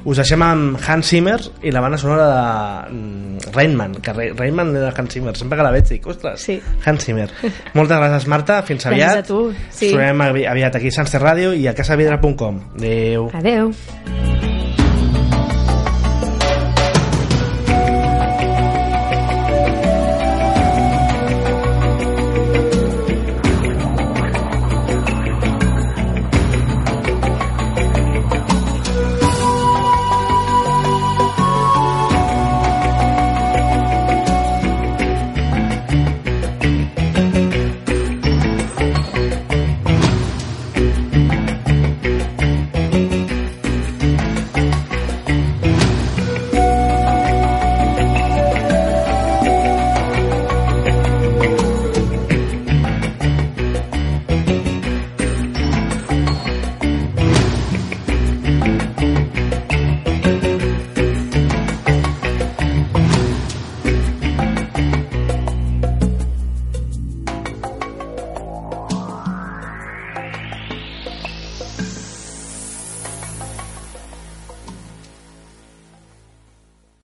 Us 0.04 0.18
deixem 0.20 0.42
amb 0.44 0.78
Hans 0.86 1.08
Zimmer 1.14 1.38
i 1.62 1.70
la 1.72 1.80
banda 1.80 1.96
sonora 1.98 2.26
de 2.28 2.92
mm, 2.94 3.52
Rainman 3.54 3.94
que 4.04 4.12
Ra- 4.12 4.30
Rainman 4.36 4.74
era 4.76 4.92
Hans 4.96 5.14
Zimmer 5.16 5.36
sempre 5.36 5.56
que 5.58 5.64
la 5.64 5.70
veig 5.72 5.88
dic, 5.88 6.06
ostres, 6.06 6.40
Sí. 6.44 6.58
Hans 6.84 7.04
Zimmer 7.06 7.30
moltes 7.74 7.96
gràcies 7.98 8.26
Marta, 8.28 8.62
fins 8.62 8.84
Gràcies 8.84 8.92
aviat 8.92 9.24
a 9.24 9.28
tu, 9.28 9.52
sí. 9.70 9.86
ens 9.88 9.94
trobem 9.96 10.20
avi- 10.28 10.46
aviat 10.46 10.76
aquí 10.76 10.88
a 10.92 10.98
Sanster 11.00 11.22
Ràdio 11.22 11.54
i 11.56 11.66
a 11.68 11.74
casavidra.com 11.74 12.60
adeu 12.76 13.30
Adeu. 13.34 13.72